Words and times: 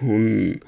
Un, 0.00 0.60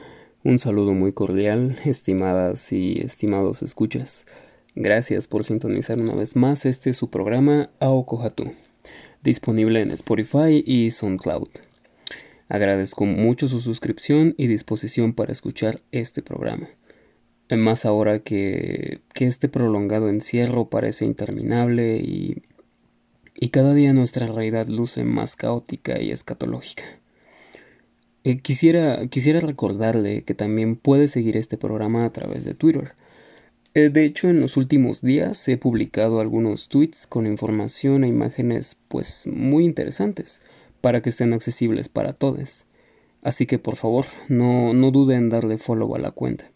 saludo 0.58 0.92
muy 0.92 1.14
cordial, 1.14 1.78
estimadas 1.86 2.74
y 2.74 3.00
estimados 3.00 3.62
escuchas. 3.62 4.26
Gracias 4.74 5.28
por 5.28 5.44
sintonizar 5.44 5.98
una 5.98 6.14
vez 6.14 6.36
más 6.36 6.66
este 6.66 6.92
su 6.92 7.08
programa 7.08 7.70
Aokohatu, 7.80 8.52
disponible 9.22 9.80
en 9.80 9.92
Spotify 9.92 10.62
y 10.66 10.90
SoundCloud. 10.90 11.48
Agradezco 12.50 13.06
mucho 13.06 13.48
su 13.48 13.60
suscripción 13.60 14.34
y 14.36 14.46
disposición 14.46 15.14
para 15.14 15.32
escuchar 15.32 15.80
este 15.90 16.20
programa. 16.20 16.68
Más 17.48 17.86
ahora 17.86 18.18
que, 18.18 19.00
que 19.14 19.24
este 19.24 19.48
prolongado 19.48 20.10
encierro 20.10 20.68
parece 20.68 21.06
interminable 21.06 21.96
y, 21.96 22.42
y 23.40 23.48
cada 23.48 23.72
día 23.72 23.95
nuestra 23.95 24.26
realidad 24.26 24.66
luce 24.66 25.02
más 25.02 25.34
caótica 25.34 25.98
y 25.98 26.10
escatológica. 26.10 26.84
Eh, 28.26 28.38
quisiera, 28.38 29.06
quisiera 29.06 29.38
recordarle 29.38 30.22
que 30.22 30.34
también 30.34 30.74
puede 30.74 31.06
seguir 31.06 31.37
este 31.37 31.56
programa 31.56 32.04
a 32.04 32.12
través 32.12 32.45
de 32.45 32.54
Twitter. 32.54 32.96
Eh, 33.74 33.88
de 33.88 34.04
hecho, 34.04 34.28
en 34.28 34.40
los 34.40 34.56
últimos 34.56 35.01
días 35.01 35.46
he 35.46 35.56
publicado 35.56 36.18
algunos 36.18 36.68
tweets 36.68 37.06
con 37.06 37.24
información 37.24 38.02
e 38.02 38.09
imágenes 38.09 38.78
pues 38.88 39.28
muy 39.28 39.64
interesantes 39.64 40.42
para 40.80 41.02
que 41.02 41.10
estén 41.10 41.34
accesibles 41.34 41.88
para 41.88 42.14
todos. 42.14 42.66
Así 43.23 43.46
que 43.46 43.60
por 43.60 43.76
favor, 43.76 44.06
no, 44.29 44.74
no 44.74 44.90
duden 44.90 45.18
en 45.18 45.29
darle 45.30 45.56
follow 45.56 45.95
a 45.95 46.01
la 46.01 46.10
cuenta. 46.10 46.51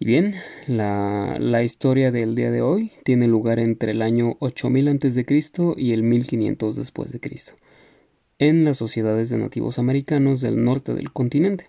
Y 0.00 0.04
bien, 0.04 0.34
la, 0.66 1.36
la, 1.38 1.62
historia 1.62 2.10
del 2.10 2.34
día 2.34 2.50
de 2.50 2.60
hoy 2.60 2.90
tiene 3.04 3.28
lugar 3.28 3.60
entre 3.60 3.92
el 3.92 4.02
año 4.02 4.36
8000 4.40 4.88
a.C. 4.88 5.26
y 5.76 5.92
el 5.92 6.02
1500 6.02 6.74
después 6.74 7.12
de 7.12 7.20
Cristo 7.20 7.52
en 8.40 8.64
las 8.64 8.78
sociedades 8.78 9.28
de 9.28 9.36
nativos 9.36 9.78
americanos 9.78 10.40
del 10.40 10.64
norte 10.64 10.94
del 10.94 11.12
continente, 11.12 11.66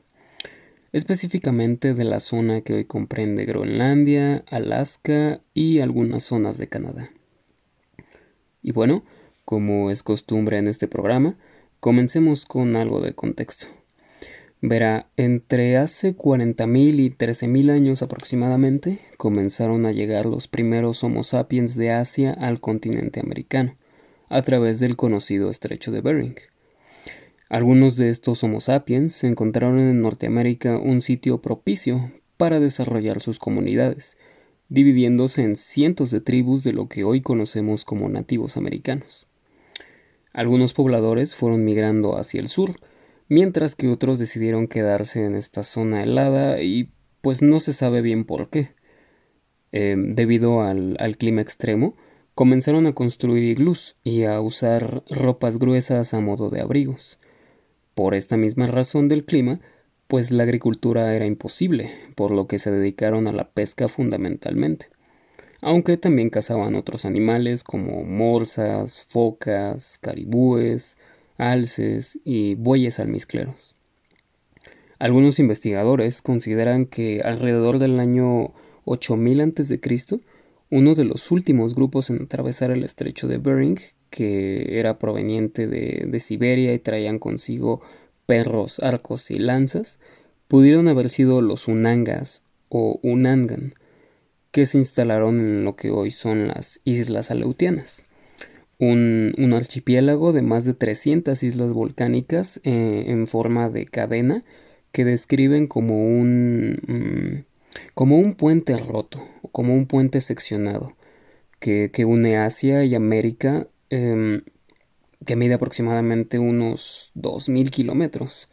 específicamente 0.93 1.93
de 1.93 2.05
la 2.05 2.21
zona 2.21 2.61
que 2.61 2.73
hoy 2.73 2.85
comprende 2.85 3.43
Groenlandia, 3.43 4.45
Alaska 4.49 5.41
y 5.53 5.79
algunas 5.79 6.23
zonas 6.23 6.57
de 6.57 6.67
Canadá. 6.67 7.11
Y 8.63 8.71
bueno, 8.71 9.03
como 9.43 9.91
es 9.91 10.01
costumbre 10.01 10.59
en 10.59 10.67
este 10.69 10.87
programa, 10.87 11.37
comencemos 11.81 12.45
con 12.45 12.77
algo 12.77 13.01
de 13.01 13.13
contexto. 13.15 13.67
Verá, 14.61 15.09
entre 15.17 15.75
hace 15.75 16.15
40.000 16.15 16.99
y 16.99 17.09
13.000 17.09 17.69
años 17.71 18.01
aproximadamente 18.01 18.99
comenzaron 19.17 19.85
a 19.85 19.91
llegar 19.91 20.25
los 20.25 20.47
primeros 20.47 21.03
Homo 21.03 21.23
sapiens 21.23 21.75
de 21.75 21.91
Asia 21.91 22.31
al 22.31 22.61
continente 22.61 23.19
americano, 23.19 23.75
a 24.29 24.41
través 24.43 24.79
del 24.79 24.95
conocido 24.95 25.49
estrecho 25.49 25.91
de 25.91 25.99
Bering. 25.99 26.50
Algunos 27.51 27.97
de 27.97 28.07
estos 28.07 28.45
Homo 28.45 28.61
sapiens 28.61 29.25
encontraron 29.25 29.77
en 29.77 30.01
Norteamérica 30.01 30.77
un 30.77 31.01
sitio 31.01 31.41
propicio 31.41 32.13
para 32.37 32.61
desarrollar 32.61 33.19
sus 33.19 33.39
comunidades, 33.39 34.17
dividiéndose 34.69 35.43
en 35.43 35.57
cientos 35.57 36.11
de 36.11 36.21
tribus 36.21 36.63
de 36.63 36.71
lo 36.71 36.87
que 36.87 37.03
hoy 37.03 37.19
conocemos 37.19 37.83
como 37.83 38.07
nativos 38.07 38.55
americanos. 38.55 39.27
Algunos 40.31 40.73
pobladores 40.73 41.35
fueron 41.35 41.65
migrando 41.65 42.15
hacia 42.15 42.39
el 42.39 42.47
sur, 42.47 42.79
mientras 43.27 43.75
que 43.75 43.89
otros 43.89 44.17
decidieron 44.17 44.69
quedarse 44.69 45.25
en 45.25 45.35
esta 45.35 45.63
zona 45.63 46.03
helada 46.03 46.61
y 46.61 46.89
pues 47.19 47.41
no 47.41 47.59
se 47.59 47.73
sabe 47.73 48.01
bien 48.01 48.23
por 48.23 48.49
qué. 48.49 48.71
Eh, 49.73 49.97
debido 49.97 50.61
al, 50.61 50.95
al 51.01 51.17
clima 51.17 51.41
extremo, 51.41 51.97
comenzaron 52.33 52.87
a 52.87 52.95
construir 52.95 53.43
iglús 53.43 53.97
y 54.05 54.23
a 54.23 54.39
usar 54.39 55.03
ropas 55.09 55.59
gruesas 55.59 56.13
a 56.13 56.21
modo 56.21 56.49
de 56.49 56.61
abrigos. 56.61 57.19
Por 57.95 58.15
esta 58.15 58.37
misma 58.37 58.67
razón 58.67 59.07
del 59.07 59.25
clima, 59.25 59.59
pues 60.07 60.31
la 60.31 60.43
agricultura 60.43 61.15
era 61.15 61.25
imposible, 61.25 61.91
por 62.15 62.31
lo 62.31 62.47
que 62.47 62.59
se 62.59 62.71
dedicaron 62.71 63.27
a 63.27 63.31
la 63.31 63.49
pesca 63.51 63.87
fundamentalmente, 63.87 64.87
aunque 65.61 65.97
también 65.97 66.29
cazaban 66.29 66.75
otros 66.75 67.05
animales 67.05 67.63
como 67.63 68.03
morsas, 68.03 69.01
focas, 69.01 69.97
caribúes, 70.01 70.97
alces 71.37 72.19
y 72.23 72.55
bueyes 72.55 72.99
almizcleros. 72.99 73.75
Algunos 74.99 75.39
investigadores 75.39 76.21
consideran 76.21 76.85
que 76.85 77.21
alrededor 77.23 77.79
del 77.79 77.99
año 77.99 78.53
8000 78.85 79.41
a.C., 79.41 79.79
uno 80.69 80.93
de 80.93 81.05
los 81.05 81.31
últimos 81.31 81.73
grupos 81.73 82.09
en 82.09 82.21
atravesar 82.23 82.71
el 82.71 82.83
estrecho 82.83 83.27
de 83.27 83.37
Bering 83.37 83.79
que 84.11 84.77
era 84.77 84.99
proveniente 84.99 85.65
de, 85.65 86.19
Siberia 86.19 86.73
y 86.73 86.79
traían 86.79 87.17
consigo 87.17 87.81
perros, 88.27 88.79
arcos 88.79 89.31
y 89.31 89.39
lanzas, 89.39 89.97
pudieron 90.47 90.87
haber 90.87 91.09
sido 91.09 91.41
los 91.41 91.67
Unangas 91.67 92.43
o 92.69 92.99
Unangan, 93.01 93.73
que 94.51 94.67
se 94.67 94.77
instalaron 94.77 95.39
en 95.39 95.63
lo 95.63 95.75
que 95.75 95.89
hoy 95.89 96.11
son 96.11 96.49
las 96.49 96.81
Islas 96.83 97.31
Aleutianas, 97.31 98.03
un, 98.77 99.53
archipiélago 99.55 100.33
de 100.33 100.41
más 100.41 100.65
de 100.65 100.73
300 100.73 101.41
islas 101.43 101.71
volcánicas 101.71 102.59
eh, 102.63 103.05
en 103.07 103.27
forma 103.27 103.69
de 103.69 103.85
cadena 103.85 104.43
que 104.91 105.05
describen 105.05 105.67
como 105.67 106.03
un, 106.05 106.79
mm, 106.87 107.43
como 107.93 108.17
un 108.17 108.33
puente 108.33 108.75
roto, 108.77 109.23
como 109.51 109.73
un 109.73 109.85
puente 109.85 110.19
seccionado, 110.19 110.95
que, 111.59 111.91
que 111.93 112.05
une 112.05 112.37
Asia 112.37 112.83
y 112.83 112.95
América 112.95 113.67
Em, 113.91 114.43
que 115.25 115.35
mide 115.35 115.55
aproximadamente 115.55 116.39
unos 116.39 117.11
2.000 117.13 117.69
kilómetros 117.69 118.49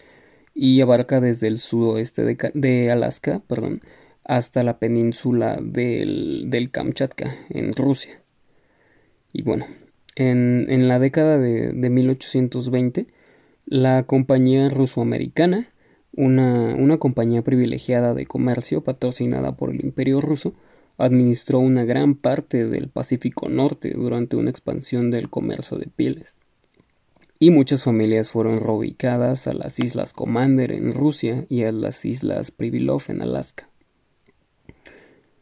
y 0.53 0.81
abarca 0.81 1.21
desde 1.21 1.47
el 1.47 1.59
sudoeste 1.59 2.25
de, 2.25 2.91
Alaska 2.91 3.41
perdón, 3.47 3.81
hasta 4.25 4.65
la 4.65 4.81
península 4.81 5.61
del, 5.63 6.47
del, 6.49 6.73
Kamchatka, 6.73 7.37
en 7.51 7.73
Rusia. 7.73 8.21
Y 9.33 9.43
bueno, 9.43 9.67
en, 10.17 10.67
en 10.69 10.89
la 10.89 10.99
década 10.99 11.39
de, 11.39 11.73
de, 11.73 11.89
1820, 11.89 13.07
la 13.65 14.03
compañía 14.03 14.69
ruso-americana, 14.69 15.69
una, 16.17 16.75
una 16.75 16.99
compañía 16.99 17.43
privilegiada 17.43 18.13
de 18.15 18.27
comercio 18.27 18.83
patrocinada 18.83 19.57
por 19.57 19.71
el 19.71 19.85
Imperio 19.85 20.21
ruso, 20.21 20.55
administró 20.99 21.61
una 21.61 21.85
gran 21.85 22.17
parte 22.17 22.67
del 22.67 22.89
Pacífico 22.89 23.49
Norte 23.49 23.95
durante 23.97 24.37
una 24.37 24.51
expansión 24.51 25.11
del 25.11 25.31
comercio 25.31 25.79
de 25.79 25.87
pieles. 25.87 26.41
Y 27.39 27.53
muchas 27.53 27.85
familias 27.85 28.29
fueron 28.29 28.61
reubicadas 28.61 29.47
a 29.47 29.55
las 29.55 29.79
islas 29.79 30.13
Commander 30.13 30.73
en 30.73 30.93
Rusia 30.93 31.47
y 31.49 31.63
a 31.63 31.71
las 31.71 32.05
islas 32.05 32.51
Pribilov 32.51 33.05
en 33.09 33.23
Alaska. 33.23 33.71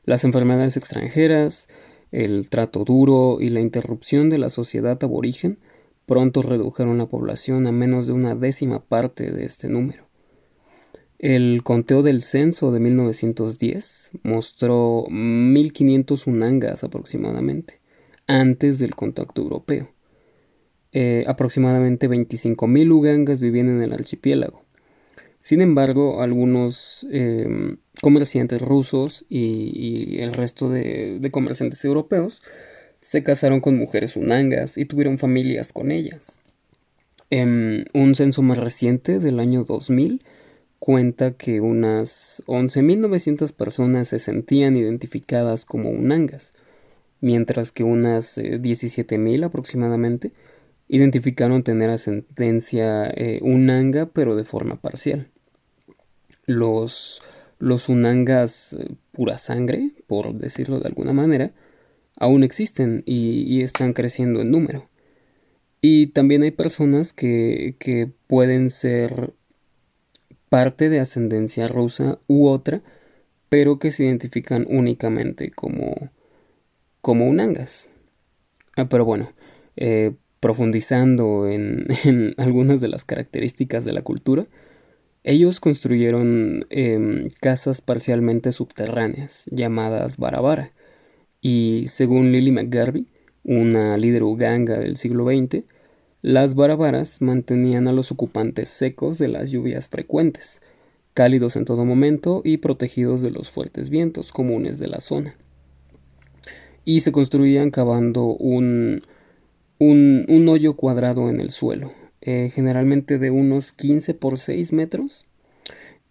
Las 0.05 0.23
enfermedades 0.25 0.77
extranjeras, 0.77 1.69
el 2.13 2.51
trato 2.51 2.85
duro 2.85 3.39
y 3.41 3.49
la 3.49 3.61
interrupción 3.61 4.29
de 4.29 4.39
la 4.39 4.51
sociedad 4.51 5.03
aborigen 5.03 5.59
pronto 6.05 6.43
redujeron 6.43 6.99
la 6.99 7.07
población 7.07 7.67
a 7.67 7.73
menos 7.73 8.07
de 8.07 8.13
una 8.13 8.35
décima 8.35 8.85
parte 8.85 9.33
de 9.33 9.45
este 9.45 9.69
número. 9.69 10.06
El 11.19 11.63
conteo 11.63 12.03
del 12.03 12.21
censo 12.21 12.73
de 12.73 12.81
1910 12.81 14.13
mostró 14.23 15.07
1.500 15.09 16.27
unangas 16.27 16.85
aproximadamente, 16.85 17.81
antes 18.27 18.79
del 18.79 18.95
contacto 18.95 19.41
europeo. 19.41 19.91
Eh, 20.93 21.25
aproximadamente 21.27 22.09
25.000 22.09 22.91
ugangas 22.93 23.41
vivían 23.41 23.69
en 23.69 23.83
el 23.83 23.93
archipiélago. 23.93 24.65
Sin 25.41 25.61
embargo, 25.61 26.23
algunos 26.23 27.07
em, 27.11 27.79
comerciantes 28.03 28.61
rusos 28.61 29.25
y, 29.29 30.19
el 30.19 30.33
resto 30.33 30.69
de, 30.69 31.21
comerciantes 31.31 31.85
europeos 31.85 32.43
se 33.01 33.23
casaron 33.23 33.61
con 33.61 33.77
mujeres 33.79 34.17
unangas 34.17 34.77
y 34.77 34.87
tuvieron 34.87 35.19
familias 35.19 35.73
con 35.73 35.93
ellas. 35.93 36.41
En 37.31 37.49
em, 37.49 37.85
un 37.95 38.15
censo 38.15 38.43
más 38.43 38.59
reciente 38.59 39.19
del 39.19 39.39
año 39.41 39.65
2000 39.65 40.23
cuenta 40.79 41.33
que 41.33 41.61
unas 41.61 42.43
11.900 42.47 43.53
personas 43.53 44.09
se 44.09 44.19
sentían 44.19 44.77
identificadas 44.77 45.65
como 45.65 45.91
unangas, 45.91 46.55
mientras 47.21 47.73
que 47.73 47.85
unas 47.85 48.39
17.000 48.39 49.43
eh, 49.43 49.45
aproximadamente 49.45 50.33
identificaron 50.89 51.63
tener 51.63 51.91
ascendencia 51.91 53.07
eh, 53.09 53.41
unanga 53.43 54.07
pero 54.07 54.37
de 54.37 54.45
forma 54.45 54.81
parcial. 54.81 55.29
Los, 56.47 57.21
los 57.59 57.89
unangas 57.89 58.75
eh, 58.75 58.95
pura 59.13 59.39
sangre, 59.39 59.93
por 60.07 60.35
decirlo 60.35 60.79
de 60.79 60.89
alguna 60.89 61.13
manera, 61.13 61.53
aún 62.17 62.45
existen 62.45 63.03
y, 63.07 63.63
están 63.63 63.93
creciendo 63.93 64.41
en 64.41 64.51
número. 64.51 64.89
Y 65.81 66.09
también 66.09 66.43
hay 66.43 66.51
personas 66.51 67.13
que, 67.13 67.77
que 67.79 68.11
pueden 68.27 68.71
ser 68.71 69.35
parte 70.49 70.89
de 70.89 71.01
ascendencia 71.01 71.69
rusa 71.69 72.19
u 72.27 72.47
otra, 72.49 72.83
pero 73.49 73.79
que 73.79 73.91
se 73.91 74.05
identifican 74.05 74.67
únicamente 74.69 75.51
como, 75.51 76.11
como 77.01 77.27
unangas. 77.27 77.91
Ah, 78.77 78.89
pero 78.89 79.05
bueno, 79.05 79.33
eh, 79.77 80.13
profundizando 80.41 81.49
en, 81.49 81.87
en, 82.05 82.35
algunas 82.37 82.81
de 82.81 82.89
las 82.89 83.05
características 83.05 83.85
de 83.85 83.93
la 83.93 84.03
cultura, 84.03 84.47
Ellos 85.25 85.59
construyeron 85.61 86.67
em, 86.71 87.31
casas 87.41 87.81
parcialmente 87.83 88.53
subterráneas, 88.53 89.47
llamadas 89.51 90.19
Barabara, 90.19 90.73
y 91.41 91.87
según 91.89 92.33
Lily 92.33 92.53
McGarvey, 92.53 93.07
una 93.45 93.97
líder 93.99 94.23
uganga 94.23 94.79
del 94.79 94.97
siglo 94.97 95.27
XX, 95.27 95.65
las 96.27 96.57
barabaras 96.57 97.23
mantenían 97.23 97.87
a 97.87 97.93
los 97.93 98.11
ocupantes 98.11 98.69
secos 98.69 99.17
de 99.17 99.29
las 99.29 99.53
lluvias 99.53 99.87
frecuentes, 99.87 100.61
cálidos 101.15 101.55
en 101.55 101.65
todo 101.65 101.85
momento 101.85 102.43
y 102.45 102.57
protegidos 102.57 103.23
de 103.23 103.31
los 103.31 103.53
fuertes 103.53 103.91
vientos 103.91 104.33
comunes 104.33 104.81
de 104.81 104.89
la 104.89 104.99
zona. 104.99 105.37
Y 106.85 106.99
se 106.99 107.13
construían 107.13 107.71
cavando 107.71 108.25
un, 108.25 109.03
un, 109.79 110.49
hoyo 110.49 110.75
cuadrado 110.75 111.31
en 111.31 111.41
el 111.41 111.51
suelo, 111.51 111.93
eh, 112.23 112.51
generalmente 112.53 113.19
de 113.19 113.31
unos 113.31 113.71
15 113.71 114.15
por 114.15 114.41
6 114.41 114.73
metros, 114.73 115.27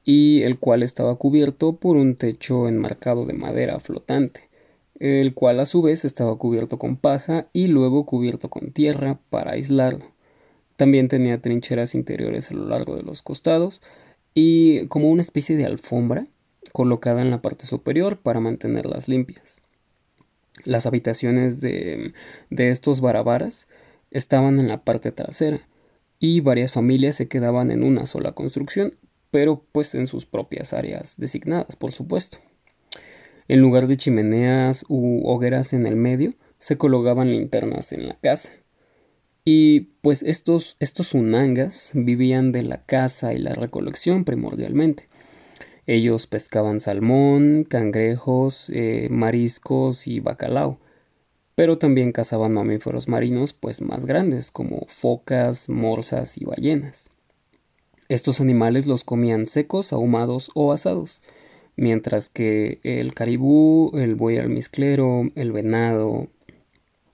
y 0.06 0.44
el 0.44 0.60
cual 0.60 0.82
estaba 0.82 1.18
cubierto 1.18 1.76
por 1.76 1.98
un 1.98 2.16
techo 2.16 2.70
enmarcado 2.70 3.26
de 3.26 3.34
madera 3.34 3.82
flotante, 3.82 4.48
el 5.00 5.34
cual 5.34 5.60
a 5.60 5.66
su 5.66 5.82
vez 5.82 6.06
estaba 6.06 6.38
cubierto 6.38 6.80
con 6.80 6.98
paja 6.98 7.48
y 7.54 7.68
luego 7.68 8.06
cubierto 8.06 8.50
con 8.50 8.72
tierra 8.72 9.20
para 9.30 9.52
aislarlo. 9.52 10.06
También 10.78 11.08
tenía 11.08 11.42
trincheras 11.42 11.96
interiores 11.96 12.52
a 12.52 12.54
lo 12.54 12.66
largo 12.66 12.96
de 12.96 13.04
los 13.04 13.22
costados 13.22 13.82
y 14.34 14.88
como 14.88 15.10
una 15.10 15.22
especie 15.22 15.56
de 15.56 15.66
alfombra 15.66 16.28
colocada 16.72 17.22
en 17.22 17.32
la 17.32 17.42
parte 17.42 17.66
superior 17.66 18.18
para 18.18 18.40
mantenerlas 18.40 19.08
limpias. 19.08 19.62
Las 20.64 20.86
habitaciones 20.86 21.62
de, 21.62 22.14
de 22.50 22.70
estos 22.70 23.02
barabaras 23.02 23.68
estaban 24.12 24.60
en 24.60 24.68
la 24.68 24.84
parte 24.84 25.12
trasera 25.12 25.68
y 26.20 26.40
varias 26.40 26.72
familias 26.72 27.16
se 27.16 27.28
quedaban 27.28 27.72
en 27.72 27.84
una 27.84 28.06
sola 28.06 28.32
construcción, 28.34 28.96
pero 29.32 29.64
pues 29.72 29.96
en 29.96 30.08
sus 30.08 30.26
propias 30.26 30.74
áreas 30.74 31.18
designadas, 31.18 31.76
por 31.76 31.92
supuesto. 31.92 32.40
En 33.48 33.62
lugar 33.62 33.88
de 33.88 33.98
chimeneas 33.98 34.86
u 34.90 35.28
hogueras 35.28 35.74
en 35.74 35.86
el 35.86 35.96
medio, 35.96 36.34
se 36.58 36.78
colocaban 36.78 37.32
linternas 37.32 37.92
en 37.92 38.08
la 38.08 38.16
casa. 38.16 38.54
Y 39.44 39.92
pues 40.02 40.24
estos, 40.24 40.76
estos 40.80 41.14
unangas 41.14 41.92
vivían 41.94 42.52
de 42.52 42.64
la 42.64 42.84
caza 42.84 43.34
y 43.34 43.38
la 43.38 43.54
recolección 43.54 44.26
primordialmente. 44.26 45.08
Ellos 45.86 46.26
pescaban 46.26 46.80
salmón, 46.80 47.64
cangrejos, 47.64 48.72
eh, 48.72 49.08
mariscos 49.12 50.08
y 50.08 50.20
bacalao, 50.20 50.80
pero 51.54 51.78
también 51.78 52.12
cazaban 52.12 52.54
mamíferos 52.54 53.08
marinos 53.08 53.54
pues 53.54 53.84
más 53.84 54.06
grandes 54.06 54.50
como 54.50 54.86
focas, 54.88 55.70
morsas 55.70 56.40
y 56.40 56.46
ballenas. 56.46 57.12
Estos 58.10 58.42
animales 58.42 58.88
los 58.88 59.04
comían 59.04 59.46
secos, 59.46 59.94
ahumados 59.94 60.50
o 60.56 60.74
asados, 60.74 61.22
mientras 61.78 62.30
que 62.30 62.80
el 62.84 63.14
caribú, 63.14 63.92
el 63.96 64.16
buey 64.16 64.38
almizclero, 64.38 65.30
el 65.36 65.52
venado, 65.52 66.28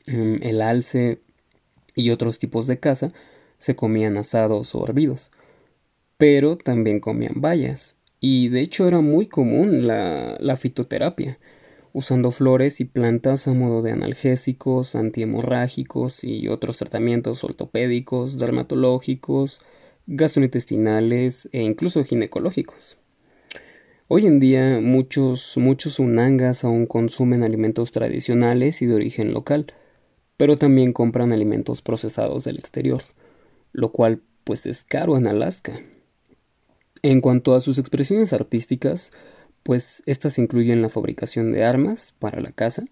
em, 0.05 0.39
el 0.43 0.61
alce 0.61 1.19
y 1.95 2.11
otros 2.11 2.39
tipos 2.39 2.67
de 2.67 2.79
caza 2.79 3.11
se 3.57 3.75
comían 3.75 4.17
asados 4.17 4.73
o 4.75 4.83
hervidos, 4.83 5.31
pero 6.17 6.57
también 6.57 6.99
comían 6.99 7.41
bayas, 7.41 7.97
y 8.19 8.49
de 8.49 8.61
hecho 8.61 8.87
era 8.87 9.01
muy 9.01 9.27
común 9.27 9.87
la, 9.87 10.37
la 10.39 10.57
fitoterapia, 10.57 11.39
usando 11.93 12.31
flores 12.31 12.79
y 12.79 12.85
plantas 12.85 13.47
a 13.47 13.53
modo 13.53 13.81
de 13.81 13.91
analgésicos, 13.91 14.95
antihemorrágicos 14.95 16.23
y 16.23 16.47
otros 16.47 16.77
tratamientos 16.77 17.43
ortopédicos, 17.43 18.39
dermatológicos, 18.39 19.61
gastrointestinales 20.07 21.49
e 21.51 21.63
incluso 21.63 22.03
ginecológicos. 22.03 23.00
Hoy 24.13 24.27
en 24.27 24.41
día 24.41 24.81
muchos, 24.81 25.55
muchos 25.55 25.97
unangas 25.97 26.65
aún 26.65 26.85
consumen 26.85 27.43
alimentos 27.43 27.93
tradicionales 27.93 28.81
y 28.81 28.85
de 28.85 28.95
origen 28.95 29.33
local, 29.33 29.67
pero 30.35 30.57
también 30.57 30.91
compran 30.91 31.31
alimentos 31.31 31.81
procesados 31.81 32.43
del 32.43 32.57
exterior, 32.57 33.03
lo 33.71 33.93
cual 33.93 34.21
pues 34.43 34.65
es 34.65 34.83
caro 34.83 35.15
en 35.15 35.27
Alaska. 35.27 35.79
En 37.03 37.21
cuanto 37.21 37.55
a 37.55 37.61
sus 37.61 37.79
expresiones 37.79 38.33
artísticas, 38.33 39.13
pues 39.63 40.03
estas 40.05 40.37
incluyen 40.39 40.81
la 40.81 40.89
fabricación 40.89 41.53
de 41.53 41.63
armas 41.63 42.13
para 42.19 42.41
la 42.41 42.51
caza, 42.51 42.83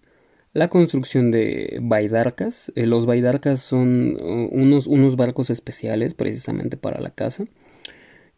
la 0.54 0.70
construcción 0.70 1.30
de 1.30 1.80
baidarcas. 1.82 2.72
Eh, 2.76 2.86
los 2.86 3.04
baidarcas 3.04 3.60
son 3.60 4.16
uh, 4.18 4.48
unos, 4.52 4.86
unos 4.86 5.16
barcos 5.16 5.50
especiales 5.50 6.14
precisamente 6.14 6.78
para 6.78 6.98
la 6.98 7.10
caza 7.10 7.44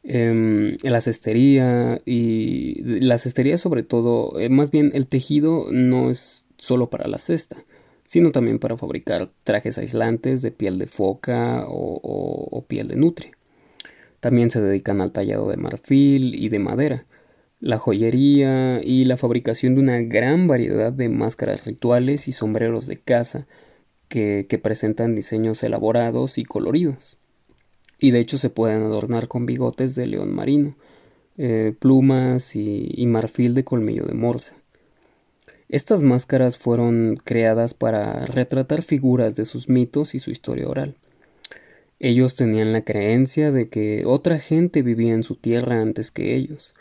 eh, 0.04 0.78
la 0.82 1.00
cestería 1.00 2.00
y 2.04 2.82
la 2.82 3.18
cestería 3.18 3.56
sobre 3.56 3.82
todo, 3.84 4.38
eh, 4.40 4.48
más 4.48 4.70
bien 4.70 4.90
el 4.94 5.06
tejido 5.06 5.66
no 5.70 6.10
es 6.10 6.46
solo 6.58 6.90
para 6.90 7.08
la 7.08 7.18
cesta, 7.18 7.64
sino 8.06 8.32
también 8.32 8.58
para 8.58 8.76
fabricar 8.76 9.30
trajes 9.44 9.78
aislantes 9.78 10.42
de 10.42 10.50
piel 10.50 10.78
de 10.78 10.86
foca 10.86 11.66
o, 11.68 12.64
piel 12.68 12.88
de 12.88 12.96
nutria. 12.96 13.32
También 14.20 14.50
se 14.50 14.60
dedican 14.60 15.00
al 15.00 15.12
tallado 15.12 15.48
de 15.48 15.56
marfil 15.56 16.34
y 16.34 16.48
de 16.48 16.58
madera, 16.58 17.06
la 17.60 17.78
joyería 17.78 18.80
y 18.82 19.04
la 19.04 19.16
fabricación 19.16 19.74
de 19.74 19.80
una 19.82 20.00
gran 20.00 20.48
variedad 20.48 20.92
de 20.92 21.08
máscaras 21.08 21.64
rituales 21.64 22.28
y 22.28 22.32
sombreros 22.32 22.86
de 22.86 22.98
caza 22.98 23.46
que 24.08 24.60
presentan 24.62 25.14
diseños 25.14 25.62
elaborados 25.62 26.36
y 26.38 26.44
coloridos 26.44 27.18
y 28.02 28.10
de 28.10 28.18
hecho 28.18 28.36
se 28.36 28.50
pueden 28.50 28.82
adornar 28.82 29.28
con 29.28 29.46
bigotes 29.46 29.94
de 29.94 30.08
león 30.08 30.34
marino, 30.34 30.74
eh, 31.38 31.72
plumas 31.78 32.56
y, 32.56 33.06
marfil 33.06 33.54
de 33.54 33.62
colmillo 33.62 34.04
de 34.04 34.14
morsa. 34.14 34.56
Estas 35.68 36.02
máscaras 36.02 36.58
fueron 36.58 37.16
creadas 37.24 37.74
para 37.74 38.26
retratar 38.26 38.82
figuras 38.82 39.36
de 39.36 39.44
sus 39.44 39.68
mitos 39.68 40.16
y 40.16 40.18
su 40.18 40.32
historia 40.32 40.68
oral. 40.68 40.96
Ellos 42.00 42.34
tenían 42.34 42.72
la 42.72 42.82
creencia 42.82 43.52
de 43.52 43.68
que 43.68 44.02
otra 44.04 44.40
gente 44.40 44.82
vivía 44.82 45.14
en 45.14 45.22
su 45.22 45.36
tierra 45.36 45.80
antes 45.80 46.10
que 46.10 46.34
ellos, 46.34 46.74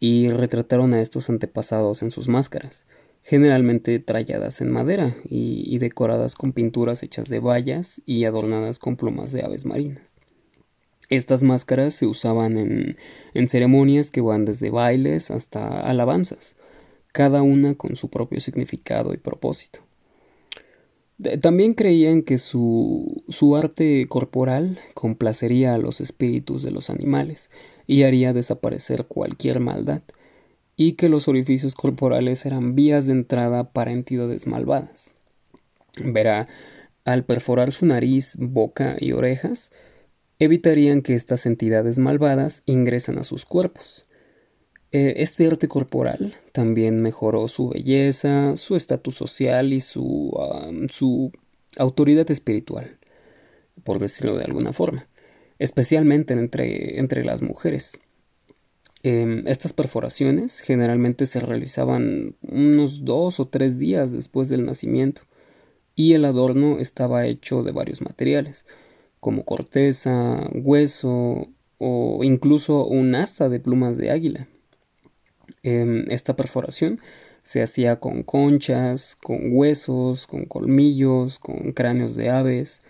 y 0.00 0.30
retrataron 0.30 0.94
a 0.94 1.00
estos 1.00 1.30
antepasados 1.30 2.02
en 2.02 2.10
sus 2.10 2.26
máscaras, 2.26 2.86
generalmente 3.22 4.00
tralladas 4.00 4.60
en 4.60 4.72
madera 4.72 5.16
y 5.24 5.78
decoradas 5.78 6.34
con 6.34 6.52
pinturas 6.52 7.04
hechas 7.04 7.28
de 7.28 7.38
bayas 7.38 8.02
y 8.04 8.24
adornadas 8.24 8.80
con 8.80 8.96
plumas 8.96 9.30
de 9.30 9.44
aves 9.44 9.64
marinas. 9.64 10.20
Estas 11.08 11.42
máscaras 11.42 11.94
se 11.94 12.06
usaban 12.06 12.56
en, 12.58 12.96
en, 13.34 13.48
ceremonias 13.48 14.10
que 14.10 14.20
van 14.20 14.44
desde 14.44 14.70
bailes 14.70 15.30
hasta 15.30 15.80
alabanzas, 15.80 16.56
cada 17.12 17.42
una 17.42 17.74
con 17.74 17.94
su 17.94 18.10
propio 18.10 18.40
significado 18.40 19.14
y 19.14 19.18
propósito. 19.18 19.80
también 21.40 21.74
creían 21.74 22.22
que 22.22 22.38
su, 22.38 23.22
su 23.28 23.56
arte 23.56 24.06
corporal 24.08 24.80
complacería 24.94 25.74
a 25.74 25.78
los 25.78 26.00
espíritus 26.00 26.62
de 26.62 26.72
los 26.72 26.90
animales 26.90 27.50
y 27.86 28.02
haría 28.02 28.32
desaparecer 28.32 29.06
cualquier 29.06 29.60
maldad, 29.60 30.02
y 30.76 30.92
que 30.92 31.08
los 31.08 31.28
orificios 31.28 31.74
corporales 31.74 32.44
eran 32.44 32.74
vías 32.74 33.06
de 33.06 33.12
entrada 33.12 33.72
para 33.72 33.92
entidades 33.92 34.46
malvadas. 34.46 35.12
Verá, 35.96 36.48
al 37.04 37.24
perforar 37.24 37.72
su 37.72 37.86
nariz, 37.86 38.34
boca 38.38 38.96
y 38.98 39.12
orejas, 39.12 39.70
evitarían 40.38 41.02
que 41.02 41.14
estas 41.14 41.46
entidades 41.46 41.98
malvadas 41.98 42.62
ingresen 42.66 43.18
a 43.18 43.24
sus 43.24 43.44
cuerpos. 43.44 44.06
Eh, 44.92 45.14
este 45.18 45.46
arte 45.46 45.68
corporal 45.68 46.34
también 46.52 47.00
mejoró 47.02 47.48
su 47.48 47.70
belleza, 47.70 48.56
su 48.56 48.76
estatus 48.76 49.14
social 49.16 49.72
y 49.72 49.80
su, 49.80 50.32
su 50.90 51.32
autoridad 51.76 52.30
espiritual, 52.30 52.98
por 53.84 53.98
decirlo 53.98 54.36
de 54.36 54.44
alguna 54.44 54.72
forma, 54.72 55.08
especialmente 55.58 56.34
entre, 56.34 56.98
entre 56.98 57.24
las 57.24 57.42
mujeres. 57.42 58.00
Em, 59.02 59.46
estas 59.46 59.72
perforaciones 59.72 60.60
generalmente 60.60 61.26
se 61.26 61.40
realizaban 61.40 62.36
unos 62.42 63.04
dos 63.04 63.38
o 63.40 63.48
tres 63.48 63.78
días 63.78 64.12
después 64.12 64.48
del 64.48 64.64
nacimiento 64.64 65.22
y 65.94 66.14
el 66.14 66.24
adorno 66.24 66.78
estaba 66.78 67.26
hecho 67.26 67.62
de 67.62 67.72
varios 67.72 68.00
materiales, 68.00 68.66
como 69.26 69.44
corteza, 69.44 70.48
hueso 70.54 71.48
o 71.78 72.20
incluso 72.22 72.86
un 72.86 73.16
asta 73.16 73.48
de 73.48 73.58
plumas 73.58 73.96
de 73.96 74.12
águila. 74.12 74.46
Em, 75.64 76.04
esta 76.10 76.36
perforación 76.36 77.00
se 77.42 77.60
hacía 77.60 77.98
con 77.98 78.22
conchas, 78.22 79.16
con 79.16 79.48
huesos, 79.50 80.28
con 80.28 80.44
colmillos, 80.44 81.40
con 81.40 81.72
cráneos 81.72 82.14
de 82.14 82.30
aves, 82.30 82.84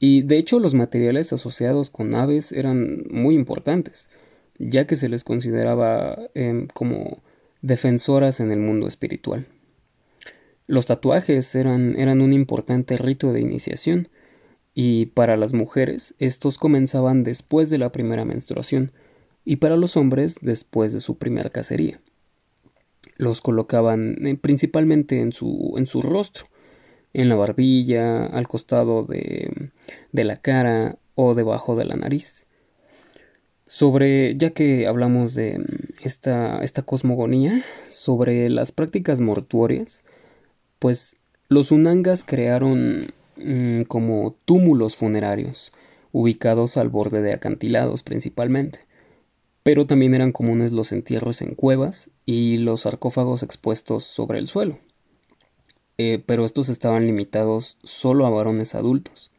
y 0.00 0.22
de 0.22 0.38
hecho 0.38 0.58
los 0.58 0.74
materiales 0.74 1.32
asociados 1.32 1.90
con 1.90 2.12
aves 2.16 2.50
eran 2.50 3.04
muy 3.08 3.36
importantes, 3.36 4.10
ya 4.58 4.84
que 4.84 4.96
se 4.96 5.08
les 5.08 5.22
consideraba 5.22 6.18
em, 6.34 6.66
como 6.74 7.22
defensoras 7.62 8.40
en 8.40 8.50
el 8.50 8.58
mundo 8.58 8.88
espiritual. 8.88 9.46
Los 10.66 10.86
tatuajes 10.86 11.54
eran, 11.54 11.94
eran 11.96 12.20
un 12.20 12.32
importante 12.32 12.96
rito 12.96 13.32
de 13.32 13.42
iniciación, 13.42 14.08
y 14.80 15.06
para 15.06 15.36
las 15.36 15.54
mujeres 15.54 16.14
estos 16.20 16.56
comenzaban 16.56 17.24
después 17.24 17.68
de 17.68 17.78
la 17.78 17.90
primera 17.90 18.24
menstruación 18.24 18.92
y 19.44 19.56
para 19.56 19.76
los 19.76 19.96
hombres 19.96 20.36
después 20.40 20.92
de 20.92 21.00
su 21.00 21.18
primera 21.18 21.50
cacería. 21.50 22.00
Los 23.16 23.40
colocaban 23.40 24.24
eh, 24.24 24.36
principalmente 24.36 25.18
en 25.18 25.32
su, 25.32 25.74
en 25.76 25.88
su 25.88 26.00
rostro, 26.00 26.46
en 27.12 27.28
la 27.28 27.34
barbilla, 27.34 28.26
al 28.26 28.46
costado 28.46 29.02
de, 29.02 29.50
de 30.12 30.22
la 30.22 30.36
cara 30.36 30.96
o 31.16 31.34
debajo 31.34 31.74
de 31.74 31.84
la 31.84 31.96
nariz. 31.96 32.46
Sobre, 33.66 34.36
ya 34.36 34.50
que 34.50 34.86
hablamos 34.86 35.34
de 35.34 35.60
esta, 36.04 36.62
esta 36.62 36.82
cosmogonía, 36.82 37.64
sobre 37.82 38.48
las 38.48 38.70
prácticas 38.70 39.20
mortuorias, 39.20 40.04
pues 40.78 41.16
los 41.48 41.72
unangas 41.72 42.22
crearon 42.22 43.12
mm, 43.38 43.82
como 43.82 44.36
túmulos 44.44 44.96
funerarios, 44.96 45.72
ubicados 46.12 46.76
al 46.76 46.88
borde 46.88 47.22
de 47.22 47.32
acantilados 47.32 48.02
principalmente. 48.02 48.80
Pero 49.62 49.86
también 49.86 50.14
eran 50.14 50.32
comunes 50.32 50.72
los 50.72 50.92
entierros 50.92 51.42
en 51.42 51.54
cuevas 51.54 52.10
y 52.24 52.58
los 52.58 52.82
sarcófagos 52.82 53.42
expuestos 53.42 54.04
sobre 54.04 54.38
el 54.38 54.48
suelo. 54.48 54.78
Eh, 55.98 56.22
pero 56.24 56.44
estos 56.44 56.68
estaban 56.68 57.06
limitados 57.06 57.76
solo 57.82 58.24
a 58.24 58.30
varones 58.30 58.74
adultos, 58.74 59.30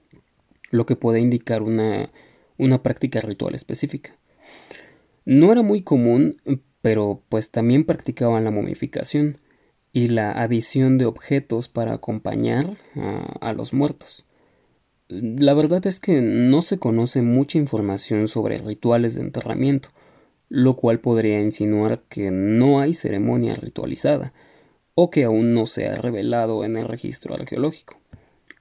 lo 0.71 0.85
que 0.85 0.97
puede 0.97 1.21
indicar 1.21 1.61
una, 1.61 2.09
una 2.57 2.83
práctica 2.83 3.21
ritual 3.21 3.55
específica. 3.55 4.17
No 5.25 5.51
era 5.51 5.61
muy 5.61 5.81
común, 5.81 6.35
pero 6.81 7.23
pues 7.29 7.49
también 7.49 7.85
practicaban 7.85 8.43
la 8.43 8.51
momificación 8.51 9.37
y 9.91 10.09
la 10.09 10.31
adición 10.31 10.97
de 10.97 11.05
objetos 11.05 11.67
para 11.67 11.93
acompañar 11.93 12.65
a, 13.41 13.53
los 13.53 13.73
muertos. 13.73 14.25
La 15.07 15.53
verdad 15.53 15.85
es 15.87 15.99
que 15.99 16.21
no 16.21 16.61
se 16.61 16.77
conoce 16.77 17.21
mucha 17.21 17.57
información 17.57 18.27
sobre 18.27 18.59
rituales 18.59 19.15
de 19.15 19.21
enterramiento, 19.21 19.89
lo 20.49 20.75
cual 20.75 20.99
podría 20.99 21.41
insinuar 21.41 22.03
que 22.09 22.29
no 22.31 22.79
hay 22.79 22.93
ceremonia 22.93 23.55
ritualizada, 23.55 24.33
o 24.93 25.09
que 25.09 25.23
aún 25.23 25.53
no 25.53 25.65
se 25.65 25.87
ha 25.87 25.95
revelado 25.95 26.63
en 26.63 26.77
el 26.77 26.87
registro 26.87 27.33
arqueológico. 27.33 27.97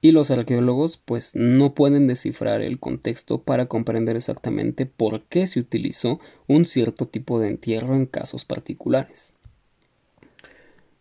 Y 0.01 0.13
los 0.13 0.31
arqueólogos 0.31 0.97
pues 0.97 1.35
no 1.35 1.75
pueden 1.75 2.07
descifrar 2.07 2.61
el 2.61 2.79
contexto 2.79 3.43
para 3.43 3.65
comprender 3.65 4.15
exactamente 4.15 4.85
por 4.85 5.23
qué 5.25 5.45
se 5.45 5.59
utilizó 5.59 6.19
un 6.47 6.63
cierto 6.63 7.05
tipo 7.07 7.39
de 7.39 7.49
entierro 7.49 7.95
en 7.95 8.05
casos 8.05 8.45
particulares. 8.45 9.35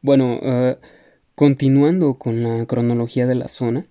Bueno, 0.00 0.38
eh, 0.42 0.76
continuando 1.34 2.14
con 2.14 2.44
la 2.44 2.64
cronología 2.66 3.26
de 3.26 3.34
la 3.34 3.48
zona, 3.48 3.86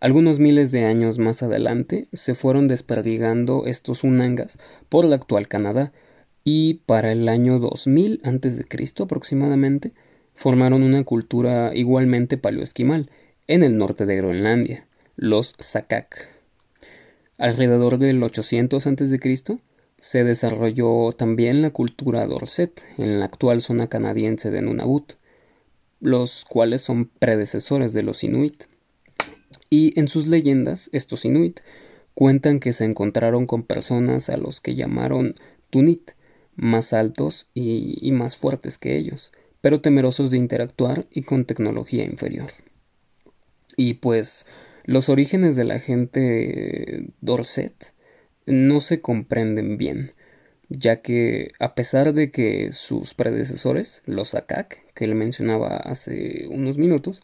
algunos 0.00 0.40
miles 0.40 0.72
de 0.72 0.84
años 0.84 1.18
más 1.18 1.44
adelante 1.44 2.08
se 2.12 2.34
fueron 2.34 2.66
desperdigando 2.66 3.66
estos 3.66 4.02
unangas 4.02 4.58
por 4.88 5.04
la 5.04 5.14
actual 5.14 5.46
Canadá 5.46 5.92
y 6.42 6.80
para 6.86 7.12
el 7.12 7.28
año 7.28 7.60
2000 7.60 8.20
a.C. 8.24 9.04
aproximadamente 9.04 9.92
formaron 10.34 10.82
una 10.82 11.04
cultura 11.04 11.72
igualmente 11.76 12.38
paleoesquimal 12.38 13.10
en 13.46 13.62
el 13.62 13.78
norte 13.78 14.04
de 14.04 14.16
Groenlandia, 14.16 14.88
los 15.14 15.54
Sakak. 15.60 16.28
Alrededor 17.38 17.98
del 17.98 18.20
800 18.20 18.84
a.C. 18.84 19.20
se 20.00 20.24
desarrolló 20.24 21.12
también 21.12 21.62
la 21.62 21.70
cultura 21.70 22.26
Dorset 22.26 22.84
en 22.98 23.20
la 23.20 23.26
actual 23.26 23.60
zona 23.60 23.86
canadiense 23.86 24.50
de 24.50 24.62
Nunavut, 24.62 25.12
los 26.02 26.44
cuales 26.44 26.82
son 26.82 27.06
predecesores 27.06 27.94
de 27.94 28.02
los 28.02 28.24
Inuit. 28.24 28.64
Y 29.70 29.98
en 29.98 30.08
sus 30.08 30.26
leyendas, 30.26 30.90
estos 30.92 31.24
Inuit 31.24 31.60
cuentan 32.14 32.60
que 32.60 32.72
se 32.72 32.84
encontraron 32.84 33.46
con 33.46 33.62
personas 33.62 34.28
a 34.28 34.36
los 34.36 34.60
que 34.60 34.74
llamaron 34.74 35.36
Tunit, 35.70 36.10
más 36.56 36.92
altos 36.92 37.48
y, 37.54 38.10
más 38.12 38.36
fuertes 38.36 38.76
que 38.78 38.96
ellos, 38.96 39.32
pero 39.60 39.80
temerosos 39.80 40.30
de 40.32 40.38
interactuar 40.38 41.06
y 41.10 41.22
con 41.22 41.46
tecnología 41.46 42.04
inferior. 42.04 42.50
Y 43.76 43.94
pues 43.94 44.44
los 44.84 45.08
orígenes 45.08 45.54
de 45.56 45.64
la 45.64 45.78
gente 45.78 47.06
Dorset 47.20 47.94
no 48.44 48.80
se 48.80 49.00
comprenden 49.00 49.78
bien, 49.78 50.10
ya 50.68 51.00
que 51.00 51.52
a 51.60 51.74
pesar 51.76 52.12
de 52.12 52.32
que 52.32 52.72
sus 52.72 53.14
predecesores, 53.14 54.02
los 54.04 54.34
Akak, 54.34 54.81
que 54.94 55.06
le 55.06 55.14
mencionaba 55.14 55.76
hace 55.76 56.46
unos 56.48 56.78
minutos, 56.78 57.22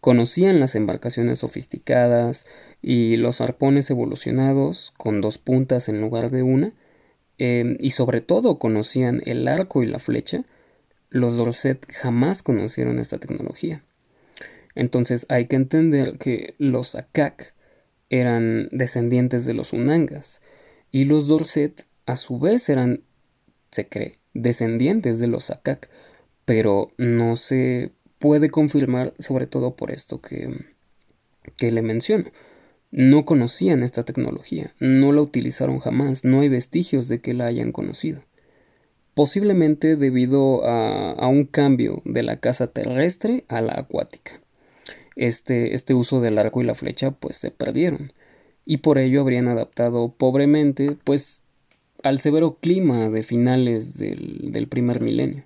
conocían 0.00 0.60
las 0.60 0.74
embarcaciones 0.74 1.40
sofisticadas 1.40 2.46
y 2.82 3.16
los 3.16 3.40
arpones 3.40 3.90
evolucionados 3.90 4.92
con 4.96 5.20
dos 5.20 5.38
puntas 5.38 5.88
en 5.88 6.00
lugar 6.00 6.30
de 6.30 6.42
una, 6.42 6.72
Em, 7.40 7.78
y 7.80 7.92
sobre 7.92 8.20
todo 8.20 8.58
conocían 8.58 9.22
el 9.24 9.48
arco 9.48 9.82
y 9.82 9.86
la 9.86 9.98
flecha, 9.98 10.44
los 11.08 11.38
Dorset 11.38 11.90
jamás 11.90 12.42
conocieron 12.42 12.98
esta 12.98 13.16
tecnología. 13.16 13.82
Entonces 14.74 15.24
hay 15.30 15.46
que 15.46 15.56
entender 15.56 16.18
que 16.18 16.54
los 16.58 16.94
Akak 16.96 17.54
eran 18.10 18.68
descendientes 18.72 19.46
de 19.46 19.54
los 19.54 19.72
Unangas 19.72 20.42
y 20.92 21.06
los 21.06 21.28
Dorset 21.28 21.86
a 22.04 22.16
su 22.16 22.38
vez 22.38 22.68
eran, 22.68 23.04
se 23.70 23.88
cree, 23.88 24.18
descendientes 24.34 25.18
de 25.18 25.26
los 25.26 25.50
Akak, 25.50 25.88
pero 26.50 26.90
no 26.98 27.36
se 27.36 27.92
puede 28.18 28.50
confirmar 28.50 29.14
sobre 29.20 29.46
todo 29.46 29.76
por 29.76 29.92
esto 29.92 30.20
que, 30.20 30.52
que 31.56 31.70
le 31.70 31.80
menciono 31.80 32.32
no 32.90 33.24
conocían 33.24 33.84
esta 33.84 34.02
tecnología, 34.02 34.74
no 34.80 35.12
la 35.12 35.22
utilizaron 35.22 35.78
jamás, 35.78 36.24
no 36.24 36.40
hay 36.40 36.48
vestigios 36.48 37.06
de 37.06 37.20
que 37.20 37.34
la 37.34 37.46
hayan 37.46 37.70
conocido. 37.70 38.24
Posiblemente 39.14 39.94
debido 39.94 40.64
a, 40.64 41.28
un 41.28 41.44
cambio 41.44 42.02
de 42.04 42.24
la 42.24 42.40
casa 42.40 42.66
terrestre 42.66 43.44
a 43.46 43.60
la 43.60 43.74
acuática. 43.74 44.40
Este, 45.14 45.76
este 45.76 45.94
uso 45.94 46.20
del 46.20 46.36
arco 46.36 46.62
y 46.62 46.64
la 46.64 46.74
flecha 46.74 47.12
pues 47.12 47.36
se 47.36 47.52
perdieron 47.52 48.12
y 48.66 48.78
por 48.78 48.98
ello 48.98 49.20
habrían 49.20 49.46
adaptado 49.46 50.16
pobremente 50.18 50.98
pues 51.04 51.44
al 52.02 52.18
severo 52.18 52.56
clima 52.56 53.08
de 53.08 53.22
finales 53.22 53.96
del, 53.96 54.50
del 54.50 54.66
primer 54.66 55.00
milenio. 55.00 55.44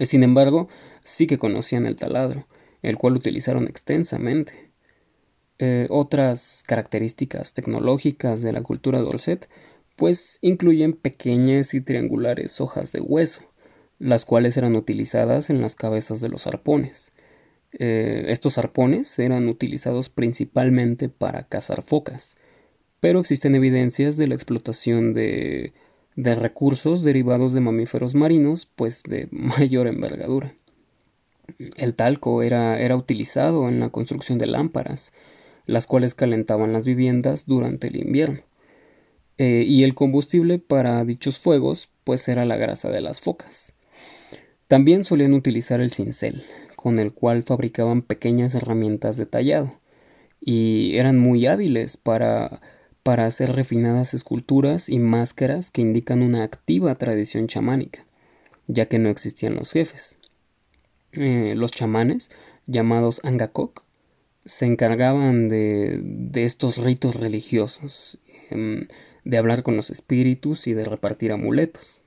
Sin 0.00 0.22
embargo, 0.22 0.68
sí 1.02 1.26
que 1.26 1.38
conocían 1.38 1.86
el 1.86 1.96
taladro, 1.96 2.46
el 2.82 2.98
cual 2.98 3.14
utilizaron 3.14 3.66
extensamente. 3.66 4.70
Eh, 5.58 5.86
otras 5.88 6.64
características 6.66 7.54
tecnológicas 7.54 8.42
de 8.42 8.52
la 8.52 8.62
cultura 8.62 9.00
Dorset 9.00 9.48
pues 9.96 10.38
incluyen 10.42 10.92
pequeñas 10.92 11.72
y 11.72 11.80
triangulares 11.80 12.60
hojas 12.60 12.92
de 12.92 13.00
hueso, 13.00 13.42
las 13.98 14.26
cuales 14.26 14.58
eran 14.58 14.76
utilizadas 14.76 15.48
en 15.48 15.62
las 15.62 15.74
cabezas 15.74 16.20
de 16.20 16.28
los 16.28 16.46
arpones. 16.46 17.12
Eh, 17.72 18.26
estos 18.28 18.58
arpones 18.58 19.18
eran 19.18 19.48
utilizados 19.48 20.10
principalmente 20.10 21.08
para 21.08 21.44
cazar 21.48 21.82
focas, 21.82 22.36
pero 23.00 23.20
existen 23.20 23.54
evidencias 23.54 24.18
de 24.18 24.28
la 24.28 24.34
explotación 24.34 25.14
de, 25.14 25.72
de 26.16 26.34
recursos 26.34 27.04
derivados 27.04 27.52
de 27.52 27.60
mamíferos 27.60 28.14
marinos, 28.14 28.68
pues 28.74 29.02
de 29.04 29.28
mayor 29.30 29.86
envergadura. 29.86 30.54
El 31.76 31.94
talco 31.94 32.42
era, 32.42 32.80
era 32.80 32.96
utilizado 32.96 33.68
en 33.68 33.78
la 33.78 33.90
construcción 33.90 34.38
de 34.38 34.46
lámparas, 34.46 35.12
las 35.66 35.86
cuales 35.86 36.14
calentaban 36.14 36.72
las 36.72 36.84
viviendas 36.84 37.46
durante 37.46 37.88
el 37.88 37.96
invierno. 37.96 38.40
Eh, 39.38 39.64
y 39.66 39.84
el 39.84 39.94
combustible 39.94 40.58
para 40.58 41.04
dichos 41.04 41.38
fuegos 41.38 41.90
pues 42.04 42.26
era 42.28 42.44
la 42.46 42.56
grasa 42.56 42.90
de 42.90 43.02
las 43.02 43.20
focas. 43.20 43.74
También 44.68 45.04
solían 45.04 45.34
utilizar 45.34 45.80
el 45.80 45.92
cincel, 45.92 46.44
con 46.74 46.98
el 46.98 47.12
cual 47.12 47.42
fabricaban 47.42 48.02
pequeñas 48.02 48.54
herramientas 48.54 49.16
de 49.16 49.26
tallado, 49.26 49.78
y 50.40 50.96
eran 50.96 51.18
muy 51.18 51.46
hábiles 51.46 51.96
para, 51.96 52.60
para 53.06 53.26
hacer 53.26 53.52
refinadas 53.52 54.14
esculturas 54.14 54.88
y 54.88 54.98
máscaras 54.98 55.70
que 55.70 55.80
indican 55.80 56.22
una 56.22 56.42
activa 56.42 56.92
tradición 56.96 57.46
chamánica, 57.46 58.04
ya 58.66 58.86
que 58.86 58.98
no 58.98 59.10
existían 59.10 59.54
los 59.54 59.70
jefes. 59.70 60.18
Eh, 61.12 61.54
los 61.56 61.70
chamanes, 61.70 62.32
llamados 62.66 63.20
angakok, 63.22 63.84
se 64.44 64.66
encargaban 64.66 65.48
de, 65.48 66.00
de 66.02 66.42
estos 66.42 66.78
ritos 66.78 67.14
religiosos, 67.14 68.18
em, 68.50 68.88
de 69.24 69.38
hablar 69.38 69.62
con 69.62 69.76
los 69.76 69.90
espíritus 69.90 70.66
y 70.66 70.74
de 70.74 70.84
repartir 70.84 71.30
amuletos. 71.30 72.00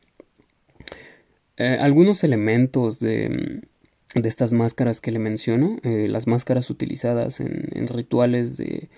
Eh, 1.55 1.77
algunos 1.79 2.25
elementos 2.25 2.99
de, 2.99 3.61
de, 4.15 4.27
estas 4.27 4.51
máscaras 4.51 4.99
que 4.99 5.13
le 5.13 5.19
menciono, 5.19 5.77
eh, 5.83 6.09
las 6.09 6.27
máscaras 6.27 6.69
utilizadas 6.69 7.39
en, 7.39 7.69
en 7.71 7.87
rituales 7.87 8.57
de, 8.57 8.89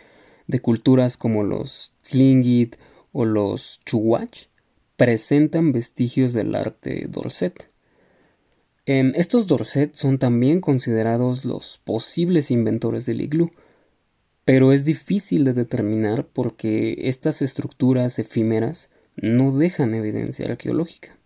de, 0.48 0.60
culturas 0.60 1.18
como 1.18 1.44
los 1.44 1.94
Tlingit 2.10 2.76
o 3.12 3.26
los 3.26 3.80
Chuwach, 3.86 4.48
presentan 4.98 5.72
vestigios 5.72 6.34
del 6.34 6.56
arte 6.56 7.08
Dorset. 7.10 7.72
Em, 8.86 9.14
estos 9.16 9.48
Dorset 9.48 9.96
son 9.96 10.20
también 10.20 10.62
considerados 10.62 11.46
los 11.46 11.80
posibles 11.84 12.52
inventores 12.52 13.06
del 13.06 13.22
iglú, 13.22 13.52
pero 14.46 14.72
es 14.72 14.86
difícil 14.86 15.44
de 15.46 15.54
determinar 15.54 16.28
porque 16.28 16.96
estas 17.04 17.42
estructuras 17.42 18.20
efímeras 18.20 18.90
no 19.16 19.52
dejan 19.52 19.94
evidencia 19.94 20.48
arqueológica. 20.48 21.18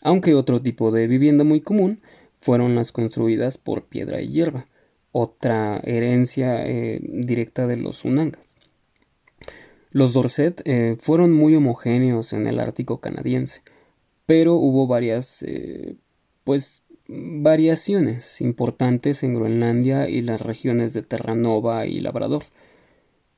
Aunque 0.00 0.34
otro 0.34 0.60
tipo 0.60 0.90
de 0.90 1.06
vivienda 1.06 1.44
muy 1.44 1.60
común 1.60 2.00
fueron 2.40 2.74
las 2.74 2.92
construidas 2.92 3.56
por 3.56 3.84
piedra 3.84 4.20
y 4.20 4.28
hierba, 4.28 4.66
otra 5.16 5.80
herencia 5.84 6.66
eh, 6.66 6.98
directa 7.00 7.68
de 7.68 7.76
los 7.76 8.04
Unangas. 8.04 8.56
Los 9.92 10.12
Dorset 10.12 10.60
eh, 10.64 10.96
fueron 10.98 11.32
muy 11.32 11.54
homogéneos 11.54 12.32
en 12.32 12.48
el 12.48 12.58
Ártico 12.58 12.98
canadiense, 12.98 13.62
pero 14.26 14.54
hubo 14.54 14.88
varias, 14.88 15.44
eh, 15.44 15.94
pues, 16.42 16.82
variaciones 17.06 18.40
importantes 18.40 19.22
en 19.22 19.34
Groenlandia 19.34 20.08
y 20.08 20.20
las 20.20 20.40
regiones 20.40 20.94
de 20.94 21.02
Terranova 21.02 21.86
y 21.86 22.00
Labrador. 22.00 22.42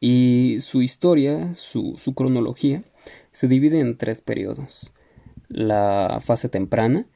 Y 0.00 0.56
su 0.60 0.80
historia, 0.80 1.54
su, 1.54 1.94
cronología, 2.14 2.84
se 3.32 3.48
divide 3.48 3.80
en 3.80 3.98
tres 3.98 4.22
periodos. 4.22 4.94
La 5.48 6.20
fase 6.22 6.48
temprana, 6.48 7.06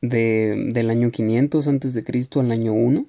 del 0.00 0.88
año 0.88 1.10
500 1.10 1.68
a.C. 1.68 2.04
al 2.36 2.50
año 2.52 2.72
1, 2.72 3.06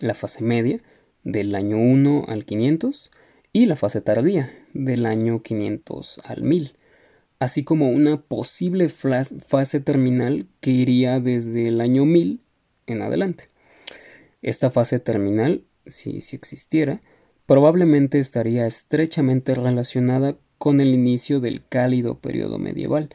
la 0.00 0.14
fase 0.14 0.42
media, 0.42 0.80
del 1.22 1.54
año 1.54 1.78
1 1.78 2.24
al 2.26 2.44
500, 2.44 3.10
y 3.52 3.66
la 3.66 3.76
fase 3.76 4.00
tardía, 4.00 4.52
del 4.74 5.06
año 5.06 5.42
500 5.42 6.20
al 6.24 6.42
1000 6.42 6.74
así 7.40 7.64
como 7.64 7.88
una 7.88 8.20
posible 8.20 8.90
fase 8.90 9.80
terminal 9.80 10.46
que 10.60 10.70
iría 10.70 11.18
desde 11.20 11.68
el 11.68 11.80
año 11.80 12.04
1000 12.04 12.40
en 12.86 13.02
adelante. 13.02 13.48
Esta 14.42 14.70
fase 14.70 15.00
terminal, 15.00 15.64
si, 15.86 16.20
si 16.20 16.36
existiera, 16.36 17.00
probablemente 17.46 18.18
estaría 18.18 18.66
estrechamente 18.66 19.54
relacionada 19.54 20.36
con 20.58 20.80
el 20.80 20.92
inicio 20.92 21.40
del 21.40 21.66
cálido 21.66 22.18
periodo 22.20 22.58
medieval, 22.58 23.08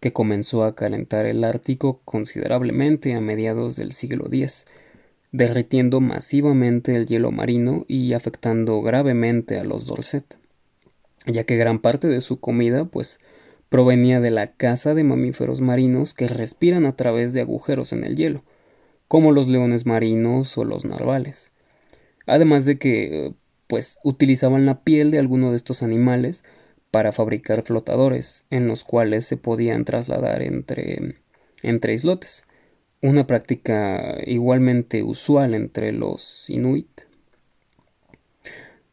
que 0.00 0.12
comenzó 0.12 0.64
a 0.64 0.74
calentar 0.74 1.24
el 1.24 1.42
Ártico 1.42 2.02
considerablemente 2.04 3.14
a 3.14 3.22
mediados 3.22 3.74
del 3.76 3.92
siglo 3.92 4.26
X, 4.30 4.66
derritiendo 5.32 6.00
masivamente 6.00 6.94
el 6.94 7.06
hielo 7.06 7.32
marino 7.32 7.84
y 7.88 8.12
afectando 8.12 8.80
gravemente 8.82 9.58
a 9.58 9.64
los 9.64 9.86
Dorset, 9.86 10.38
ya 11.26 11.44
que 11.44 11.56
gran 11.56 11.80
parte 11.80 12.06
de 12.06 12.20
su 12.20 12.38
comida 12.38 12.84
pues 12.84 13.18
provenía 13.70 14.20
de 14.20 14.30
la 14.30 14.52
caza 14.52 14.94
de 14.94 15.02
mamíferos 15.02 15.62
marinos 15.62 16.12
que 16.12 16.28
respiran 16.28 16.84
a 16.84 16.94
través 16.94 17.32
de 17.32 17.40
agujeros 17.40 17.94
en 17.94 18.04
el 18.04 18.16
hielo, 18.16 18.44
como 19.08 19.32
los 19.32 19.48
leones 19.48 19.86
marinos 19.86 20.56
o 20.58 20.64
los 20.64 20.84
narvales. 20.84 21.52
Además 22.26 22.66
de 22.66 22.78
que, 22.78 23.32
pues, 23.66 23.98
utilizaban 24.04 24.66
la 24.66 24.82
piel 24.84 25.10
de 25.10 25.18
alguno 25.18 25.50
de 25.50 25.56
estos 25.56 25.82
animales 25.82 26.44
para 26.90 27.12
fabricar 27.12 27.62
flotadores, 27.62 28.44
en 28.50 28.68
los 28.68 28.84
cuales 28.84 29.24
se 29.24 29.38
podían 29.38 29.86
trasladar 29.86 30.42
entre, 30.42 31.16
entre 31.62 31.94
islotes, 31.94 32.44
una 33.02 33.26
práctica 33.26 34.18
igualmente 34.26 35.02
usual 35.02 35.54
entre 35.54 35.92
los 35.92 36.48
inuit. 36.48 37.02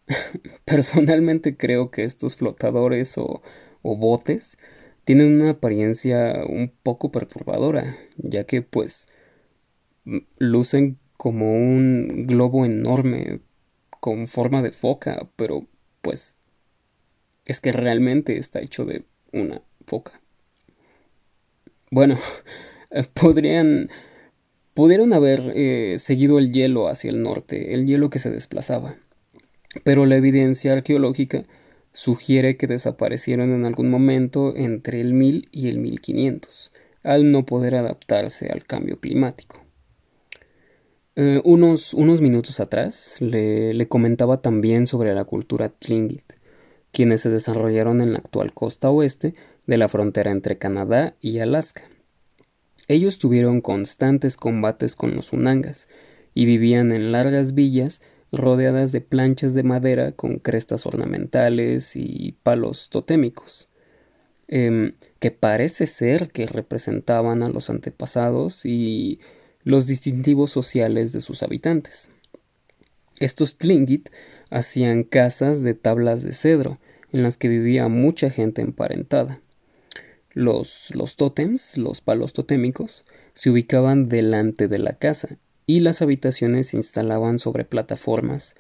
Personalmente 0.65 1.56
creo 1.56 1.91
que 1.91 2.04
estos 2.04 2.36
flotadores 2.36 3.17
o 3.17 3.41
botes 3.84 4.58
tienen 5.06 5.41
una 5.41 5.52
apariencia 5.52 6.43
un 6.48 6.72
poco 6.84 7.12
perturbadora, 7.12 7.98
ya 8.17 8.43
que 8.43 8.62
pues 8.62 9.08
lucen 10.38 11.00
como 11.17 11.52
un 11.54 12.28
globo 12.28 12.63
enorme 12.63 13.39
con 14.00 14.28
forma 14.28 14.62
de 14.62 14.72
foca, 14.72 15.28
pero 15.36 15.65
pues 16.02 16.38
es 17.45 17.60
que 17.60 17.72
realmente 17.72 18.38
está 18.38 18.60
hecho 18.60 18.86
de 18.86 19.04
una 19.32 19.63
foca. 19.88 20.22
Bueno, 21.89 22.19
podrían 23.13 23.89
pudieron 24.73 25.12
haber 25.12 25.52
eh, 25.56 25.95
seguido 25.99 26.39
el 26.39 26.54
hielo 26.54 26.88
hacia 26.88 27.10
el 27.10 27.21
norte, 27.21 27.73
el 27.73 27.86
hielo 27.86 28.10
que 28.10 28.19
se 28.19 28.32
desplazaba, 28.32 28.95
pero 29.84 30.06
la 30.06 30.15
evidencia 30.15 30.71
arqueológica 30.71 31.43
sugiere 31.91 32.56
que 32.56 32.65
desaparecieron 32.65 33.52
en 33.52 33.65
algún 33.65 33.89
momento 33.89 34.56
entre 34.56 35.02
el 35.02 35.13
1000 35.13 35.49
y 35.52 35.67
el 35.67 35.80
1500, 35.80 36.71
al 37.04 37.30
no 37.30 37.45
poder 37.45 37.75
adaptarse 37.75 38.47
al 38.47 38.65
cambio 38.65 39.02
climático. 39.02 39.62
Eh, 41.17 41.41
unos, 41.43 41.93
unos, 41.93 42.21
minutos 42.21 42.62
atrás 42.62 43.17
le, 43.19 43.73
le, 43.73 43.88
comentaba 43.89 44.41
también 44.41 44.88
sobre 44.88 45.13
la 45.13 45.25
cultura 45.25 45.67
Tlingit, 45.67 46.23
quienes 46.93 47.19
se 47.19 47.30
desarrollaron 47.30 47.99
en 47.99 48.13
la 48.13 48.19
actual 48.19 48.54
costa 48.54 48.89
oeste 48.89 49.36
de 49.67 49.78
la 49.78 49.89
frontera 49.89 50.32
entre 50.32 50.58
Canadá 50.58 51.15
y 51.19 51.39
Alaska. 51.39 51.84
Ellos 52.89 53.19
tuvieron 53.19 53.62
constantes 53.62 54.36
combates 54.36 54.95
con 54.95 55.15
los 55.15 55.32
Unangas 55.32 55.88
y 56.34 56.45
vivían 56.45 56.91
en 56.91 57.12
largas 57.12 57.54
villas 57.54 58.02
rodeadas 58.32 58.91
de 58.91 58.99
planchas 58.99 59.54
de 59.54 59.62
madera 59.62 60.12
con 60.12 60.39
crestas 60.39 60.88
ornamentales 60.88 61.95
y 61.95 62.36
palos 62.41 62.89
totémicos, 62.89 63.69
em, 64.47 64.93
que 65.19 65.30
parece 65.30 65.86
ser 65.86 66.32
que 66.32 66.47
representaban 66.47 67.43
a 67.43 67.49
los 67.49 67.69
antepasados 67.69 68.65
y 68.65 69.19
los 69.63 69.86
distintivos 69.86 70.49
sociales 70.49 71.12
de 71.12 71.21
sus 71.21 71.43
habitantes. 71.43 72.10
Estos 73.19 73.60
Tlingit 73.60 74.10
hacían 74.49 75.04
casas 75.04 75.62
de 75.62 75.75
tablas 75.75 76.23
de 76.23 76.34
cedro, 76.34 76.80
en 77.12 77.21
las 77.21 77.38
que 77.38 77.49
vivía 77.49 77.88
mucha 77.88 78.32
gente 78.32 78.63
emparentada. 78.63 79.41
Los, 80.34 80.94
los 80.94 81.15
tótems, 81.15 81.78
los 81.78 82.02
palos 82.02 82.34
totémicos, 82.34 83.06
se 83.34 83.50
ubicaban 83.50 84.10
delante 84.10 84.68
de 84.68 84.80
la 84.80 84.94
casa 84.94 85.38
y 85.65 85.80
las 85.80 86.02
habitaciones 86.02 86.68
se 86.68 86.78
instalaban 86.78 87.39
sobre 87.39 87.65
plataformas. 87.65 88.56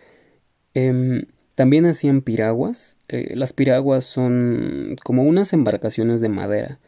Em, 0.73 1.25
también 1.55 1.85
hacían 1.85 2.21
piraguas. 2.21 2.97
Eh, 3.07 3.33
las 3.35 3.53
piraguas 3.53 4.05
son 4.05 4.95
como 5.03 5.23
unas 5.23 5.53
embarcaciones 5.53 6.21
de 6.21 6.29
madera 6.29 6.79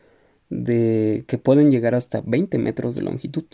de, 0.51 1.23
que 1.27 1.37
pueden 1.37 1.71
llegar 1.71 1.95
hasta 1.95 2.21
20 2.21 2.57
metros 2.59 2.93
de 2.93 3.01
longitud, 3.01 3.45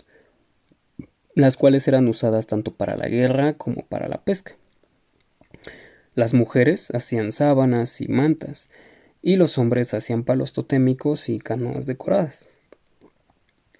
las 1.34 1.56
cuales 1.56 1.88
eran 1.88 2.08
usadas 2.08 2.46
tanto 2.46 2.74
para 2.74 2.96
la 2.96 3.08
guerra 3.08 3.54
como 3.54 3.86
para 3.86 4.08
la 4.08 4.22
pesca. 4.22 4.56
Las 6.14 6.34
mujeres 6.34 6.90
hacían 6.90 7.32
sábanas 7.32 8.00
y 8.00 8.08
mantas, 8.08 8.68
y 9.22 9.36
los 9.36 9.58
hombres 9.58 9.94
hacían 9.94 10.24
palos 10.24 10.52
totémicos 10.52 11.28
y 11.28 11.38
canoas 11.38 11.86
decoradas. 11.86 12.48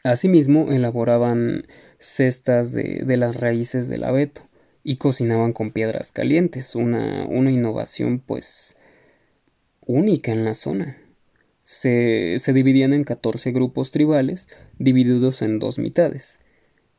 Asimismo, 0.05 0.71
elaboraban 0.71 1.67
cestas 1.99 2.73
de, 2.73 3.05
las 3.17 3.37
raíces 3.37 3.89
del 3.89 4.05
abeto 4.05 4.43
y 4.85 4.97
cocinaban 4.97 5.53
con 5.53 5.73
piedras 5.73 6.13
calientes, 6.13 6.75
una, 6.75 7.27
una 7.27 7.51
innovación 7.51 8.21
pues 8.21 8.77
única 9.81 10.33
en 10.33 10.45
la 10.45 10.55
zona. 10.55 10.99
Se, 11.65 12.39
se, 12.39 12.53
dividían 12.53 12.95
en 12.95 13.05
14 13.05 13.53
grupos 13.53 13.91
tribales 13.91 14.49
divididos 14.79 15.43
en 15.43 15.59
dos 15.59 15.79
mitades, 15.79 16.39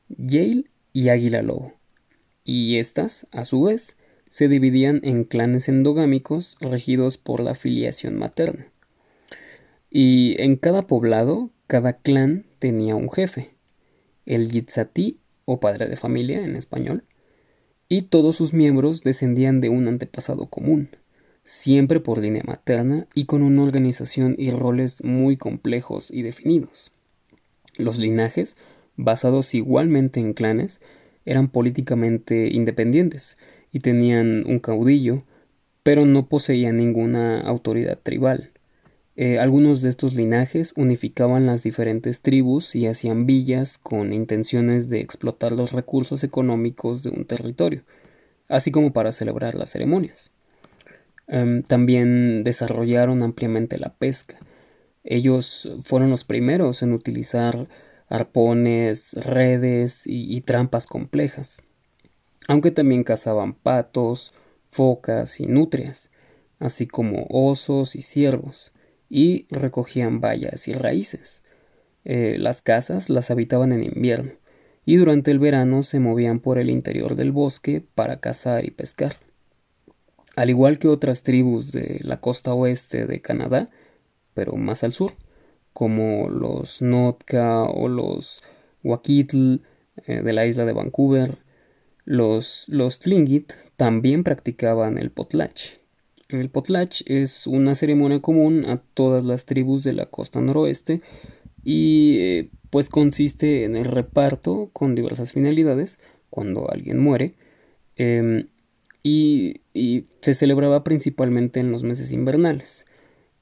Yale 0.09 0.65
y 0.93 1.09
Águila 1.09 1.41
Lobo, 1.41 1.73
y 2.43 2.77
estas, 2.77 3.25
a 3.31 3.45
su 3.45 3.63
vez, 3.63 3.97
se 4.29 4.47
dividían 4.47 5.01
en 5.03 5.23
clanes 5.23 5.67
endogámicos 5.69 6.57
regidos 6.61 7.17
por 7.17 7.41
la 7.41 7.55
filiación 7.55 8.15
materna. 8.15 8.67
Y 9.89 10.35
en 10.41 10.55
cada 10.55 10.85
poblado, 10.85 11.49
cada 11.67 11.93
clan 11.93 12.45
tenía 12.59 12.95
un 12.95 13.11
jefe, 13.11 13.51
el 14.25 14.51
Yitzati 14.51 15.19
o 15.45 15.59
padre 15.59 15.87
de 15.87 15.95
familia 15.95 16.43
en 16.43 16.55
español, 16.55 17.03
y 17.87 18.03
todos 18.03 18.35
sus 18.35 18.53
miembros 18.53 19.01
descendían 19.01 19.61
de 19.61 19.69
un 19.69 19.87
antepasado 19.87 20.45
común, 20.45 20.89
siempre 21.43 21.99
por 21.99 22.19
línea 22.19 22.43
materna 22.45 23.07
y 23.15 23.25
con 23.25 23.41
una 23.41 23.63
organización 23.63 24.35
y 24.37 24.51
roles 24.51 25.03
muy 25.03 25.37
complejos 25.37 26.11
y 26.11 26.21
definidos. 26.21 26.91
Los 27.75 27.97
linajes, 27.97 28.57
basados 28.95 29.55
igualmente 29.55 30.19
en 30.19 30.33
clanes, 30.33 30.81
eran 31.25 31.49
políticamente 31.49 32.49
independientes 32.53 33.37
y 33.71 33.79
tenían 33.79 34.45
un 34.47 34.59
caudillo, 34.59 35.23
pero 35.83 36.05
no 36.05 36.27
poseían 36.27 36.77
ninguna 36.77 37.41
autoridad 37.41 37.97
tribal. 38.01 38.51
Eh, 39.15 39.37
algunos 39.37 39.81
de 39.81 39.89
estos 39.89 40.13
linajes 40.13 40.73
unificaban 40.77 41.45
las 41.45 41.63
diferentes 41.63 42.21
tribus 42.21 42.75
y 42.75 42.87
hacían 42.87 43.25
villas 43.25 43.77
con 43.77 44.13
intenciones 44.13 44.89
de 44.89 45.01
explotar 45.01 45.51
los 45.51 45.73
recursos 45.73 46.23
económicos 46.23 47.03
de 47.03 47.09
un 47.09 47.25
territorio, 47.25 47.83
así 48.47 48.71
como 48.71 48.93
para 48.93 49.11
celebrar 49.11 49.55
las 49.55 49.71
ceremonias. 49.71 50.31
Em, 51.27 51.63
también 51.63 52.43
desarrollaron 52.43 53.21
ampliamente 53.21 53.77
la 53.77 53.93
pesca. 53.93 54.37
Ellos 55.03 55.69
fueron 55.83 56.09
los 56.09 56.23
primeros 56.23 56.81
en 56.81 56.93
utilizar 56.93 57.67
arpones, 58.07 59.13
redes 59.13 60.03
y 60.05 60.41
trampas 60.41 60.87
complejas, 60.87 61.61
aunque 62.49 62.71
también 62.71 63.03
cazaban 63.03 63.53
patos, 63.53 64.33
focas 64.69 65.39
y 65.39 65.45
nutrias, 65.45 66.09
así 66.57 66.87
como 66.87 67.27
osos 67.29 67.95
y 67.95 68.01
ciervos 68.01 68.73
y 69.07 69.45
recogían 69.51 70.19
bayas 70.19 70.67
y 70.67 70.73
raíces. 70.73 71.43
Eh, 72.05 72.37
las 72.39 72.63
casas 72.63 73.11
las 73.11 73.29
habitaban 73.29 73.71
en 73.71 73.83
invierno 73.83 74.31
y 74.83 74.95
durante 74.95 75.29
el 75.29 75.37
verano 75.37 75.83
se 75.83 75.99
movían 75.99 76.39
por 76.39 76.57
el 76.57 76.71
interior 76.71 77.13
del 77.13 77.31
bosque 77.31 77.85
para 77.93 78.19
cazar 78.19 78.65
y 78.65 78.71
pescar. 78.71 79.13
Al 80.35 80.49
igual 80.49 80.79
que 80.79 80.87
otras 80.87 81.21
tribus 81.21 81.71
de 81.71 81.99
la 82.01 82.17
costa 82.17 82.55
oeste 82.55 83.05
de 83.05 83.21
Canadá, 83.21 83.69
pero 84.33 84.55
más 84.55 84.83
al 84.83 84.93
sur, 84.93 85.13
como 85.71 86.31
los 86.31 86.81
Notka 86.81 87.65
o 87.65 87.87
los 87.87 88.41
Wakitl 88.83 89.57
eh, 90.07 90.23
de 90.23 90.33
la 90.33 90.47
isla 90.47 90.65
de 90.65 90.73
Vancouver, 90.73 91.37
los, 92.09 92.65
los 92.69 92.97
Tlingit 92.97 93.53
también 93.75 94.23
practicaban 94.23 94.97
el 94.97 95.11
potlatch. 95.11 95.73
El 96.27 96.49
potlatch 96.49 97.03
es 97.05 97.45
una 97.45 97.75
ceremonia 97.75 98.19
común 98.19 98.65
a 98.65 98.77
todas 98.77 99.23
las 99.23 99.45
tribus 99.45 99.83
de 99.83 99.93
la 99.93 100.07
costa 100.07 100.41
noroeste 100.41 101.01
y 101.63 102.17
eh, 102.17 102.49
pues 102.71 102.89
consiste 102.89 103.63
en 103.63 103.75
el 103.75 103.85
reparto 103.85 104.71
con 104.73 104.95
diversas 104.95 105.33
finalidades 105.33 105.99
cuando 106.31 106.71
alguien 106.71 106.97
muere 106.97 107.35
em, 107.95 108.47
y, 109.03 109.61
y, 109.75 110.05
se 110.21 110.33
celebraba 110.33 110.83
principalmente 110.83 111.59
en 111.59 111.71
los 111.71 111.83
meses 111.83 112.11
invernales. 112.11 112.87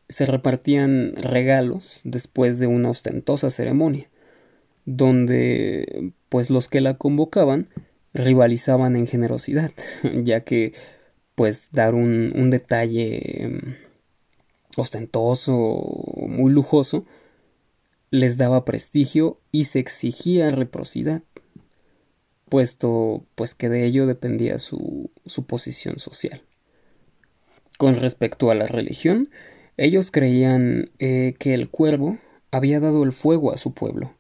Se 0.10 0.26
repartían 0.26 1.14
regalos 1.16 2.02
después 2.04 2.60
de 2.60 2.68
una 2.68 2.90
ostentosa 2.90 3.50
ceremonia, 3.50 4.10
donde 4.84 6.12
pues 6.28 6.50
los 6.50 6.68
que 6.68 6.82
la 6.82 6.98
convocaban 6.98 7.70
rivalizaban 8.14 8.96
en 8.96 9.08
generosidad, 9.08 9.72
ya 10.24 10.42
que 10.42 10.74
pues 11.36 11.70
dar 11.72 11.94
un, 11.94 12.34
un 12.36 12.50
detalle 12.50 13.44
em, 13.44 13.76
ostentoso, 14.76 15.84
muy 16.28 16.52
lujoso, 16.52 17.06
les 18.10 18.38
daba 18.38 18.66
prestigio 18.66 19.40
y 19.52 19.66
se 19.66 19.80
exigía 19.80 20.50
reciprocidad, 20.50 21.22
puesto 22.50 23.26
pues 23.36 23.56
que 23.56 23.70
de 23.70 23.86
ello 23.86 24.08
dependía 24.08 24.60
su, 24.60 25.12
su 25.26 25.46
posición 25.46 26.00
social. 26.00 26.42
Con 27.78 27.96
respecto 27.96 28.50
a 28.50 28.56
la 28.56 28.66
religión, 28.66 29.30
ellos 29.78 30.10
creían 30.10 30.90
eh, 31.00 31.36
que 31.38 31.54
el 31.54 31.70
cuervo 31.70 32.18
había 32.52 32.80
dado 32.80 33.04
el 33.04 33.12
fuego 33.12 33.52
a 33.52 33.58
su 33.58 33.74
pueblo 33.74 34.16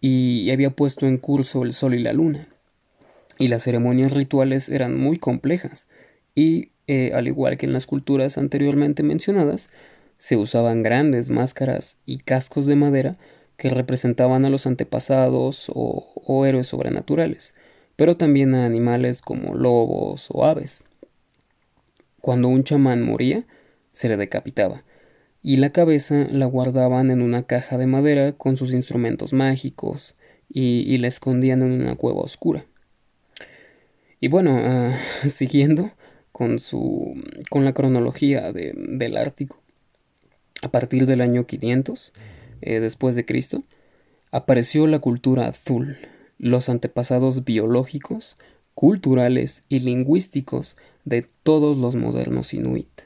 y 0.00 0.50
había 0.50 0.70
puesto 0.70 1.06
en 1.06 1.18
curso 1.18 1.62
el 1.62 1.72
sol 1.72 1.94
y 1.94 1.98
la 1.98 2.12
luna. 2.12 2.48
Y 3.38 3.48
las 3.48 3.64
ceremonias 3.64 4.12
rituales 4.12 4.68
eran 4.68 4.98
muy 4.98 5.18
complejas 5.18 5.86
y, 6.34 6.70
eh, 6.86 7.12
al 7.14 7.26
igual 7.26 7.58
que 7.58 7.66
en 7.66 7.72
las 7.72 7.86
culturas 7.86 8.38
anteriormente 8.38 9.02
mencionadas, 9.02 9.68
se 10.18 10.36
usaban 10.36 10.82
grandes 10.82 11.30
máscaras 11.30 12.00
y 12.06 12.18
cascos 12.18 12.66
de 12.66 12.76
madera 12.76 13.18
que 13.56 13.68
representaban 13.68 14.44
a 14.44 14.50
los 14.50 14.66
antepasados 14.66 15.70
o, 15.74 16.44
héroes 16.46 16.66
sobrenaturales, 16.66 17.54
pero 17.96 18.16
también 18.16 18.54
a 18.54 18.66
animales 18.66 19.22
como 19.22 19.54
lobos 19.54 20.28
o 20.30 20.44
aves. 20.44 20.84
Cuando 22.20 22.48
un 22.48 22.64
chamán 22.64 23.02
moría, 23.02 23.44
se 23.92 24.08
le 24.08 24.16
decapitaba, 24.16 24.84
y 25.42 25.58
la 25.58 25.70
cabeza 25.70 26.26
la 26.30 26.46
guardaban 26.46 27.10
en 27.10 27.22
una 27.22 27.44
caja 27.44 27.78
de 27.78 27.86
madera 27.86 28.32
con 28.32 28.56
sus 28.56 28.74
instrumentos 28.74 29.32
mágicos 29.32 30.16
y, 30.48 30.98
la 30.98 31.08
escondían 31.08 31.62
en 31.62 31.72
una 31.72 31.94
cueva 31.94 32.20
oscura. 32.20 32.66
Y 34.20 34.28
bueno, 34.28 34.58
ah, 34.58 34.98
siguiendo 35.28 35.92
con 36.32 36.58
su 36.58 37.14
con 37.50 37.64
la 37.64 37.72
cronología 37.72 38.52
del 38.52 39.16
Ártico, 39.16 39.62
a 40.62 40.70
partir 40.70 41.06
del 41.06 41.20
año 41.20 41.46
500 41.46 42.12
eh, 42.62 42.80
después 42.80 43.14
de 43.14 43.24
Cristo, 43.24 43.62
apareció 44.30 44.86
la 44.86 44.98
cultura 44.98 45.46
azul, 45.48 45.98
los 46.38 46.68
antepasados 46.68 47.44
biológicos, 47.44 48.36
culturales 48.74 49.62
y 49.68 49.80
lingüísticos 49.80 50.76
de 51.04 51.26
todos 51.42 51.78
los 51.78 51.96
modernos 51.96 52.52
inuit. 52.52 53.02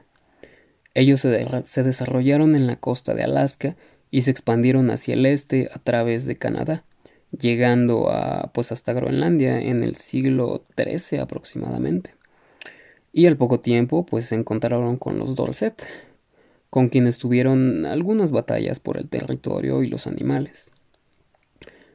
Ellos 0.94 1.20
se 1.20 1.82
desarrollaron 1.84 2.56
en 2.56 2.66
la 2.66 2.76
costa 2.76 3.14
de 3.14 3.22
Alaska 3.22 3.76
y 4.10 4.22
se 4.22 4.32
expandieron 4.32 4.90
hacia 4.90 5.14
el 5.14 5.26
este 5.26 5.68
a 5.72 5.78
través 5.78 6.26
de 6.26 6.36
Canadá, 6.36 6.84
llegando 7.38 8.10
a 8.10 8.50
pues 8.52 8.72
hasta 8.72 8.92
Groenlandia 8.92 9.60
en 9.60 9.82
el 9.82 9.96
siglo 9.96 10.64
XIII 10.76 11.20
aproximadamente. 11.20 12.14
Y 13.12 13.26
al 13.26 13.36
poco 13.36 13.60
tiempo 13.60 14.06
pues 14.06 14.26
se 14.26 14.34
encontraron 14.36 14.96
con 14.96 15.18
los 15.18 15.34
Dorset, 15.34 15.86
con 16.70 16.88
quienes 16.88 17.18
tuvieron 17.18 17.84
algunas 17.86 18.32
batallas 18.32 18.80
por 18.80 18.96
el 18.96 19.08
territorio 19.08 19.82
y 19.82 19.88
los 19.88 20.06
animales. 20.06 20.72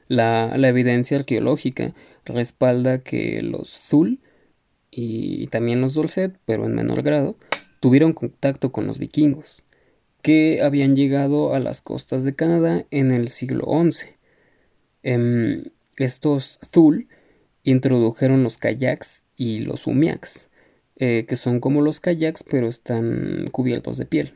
La, 0.08 0.54
evidencia 0.56 1.18
arqueológica 1.18 1.96
respalda 2.26 3.00
que 3.00 3.42
los 3.42 3.70
Zul 3.70 4.20
y 4.92 5.48
también 5.48 5.82
los 5.82 5.94
Dorset, 5.96 6.38
pero 6.46 6.66
en 6.66 6.76
menor 6.76 7.02
grado, 7.02 7.38
tuvieron 7.80 8.14
contacto 8.14 8.72
con 8.72 8.86
los 8.86 9.00
vikingos, 9.00 9.64
que 10.22 10.62
habían 10.62 10.96
llegado 10.96 11.54
a 11.54 11.60
las 11.60 11.82
costas 11.82 12.24
de 12.24 12.34
Canadá 12.34 12.86
en 12.92 13.12
el 13.12 13.30
siglo 13.30 13.66
XI. 13.66 14.10
Em, 15.08 15.66
estos 15.98 16.58
Zul 16.66 17.08
introdujeron 17.62 18.42
los 18.42 18.58
kayaks 18.58 19.28
y 19.38 19.60
los 19.60 19.86
umiaks, 19.86 20.50
eh, 20.96 21.28
que 21.30 21.36
son 21.36 21.60
como 21.60 21.84
los 21.84 22.00
kayaks 22.00 22.44
pero 22.44 22.68
están 22.68 23.48
cubiertos 23.52 23.98
de 23.98 24.06
piel 24.08 24.34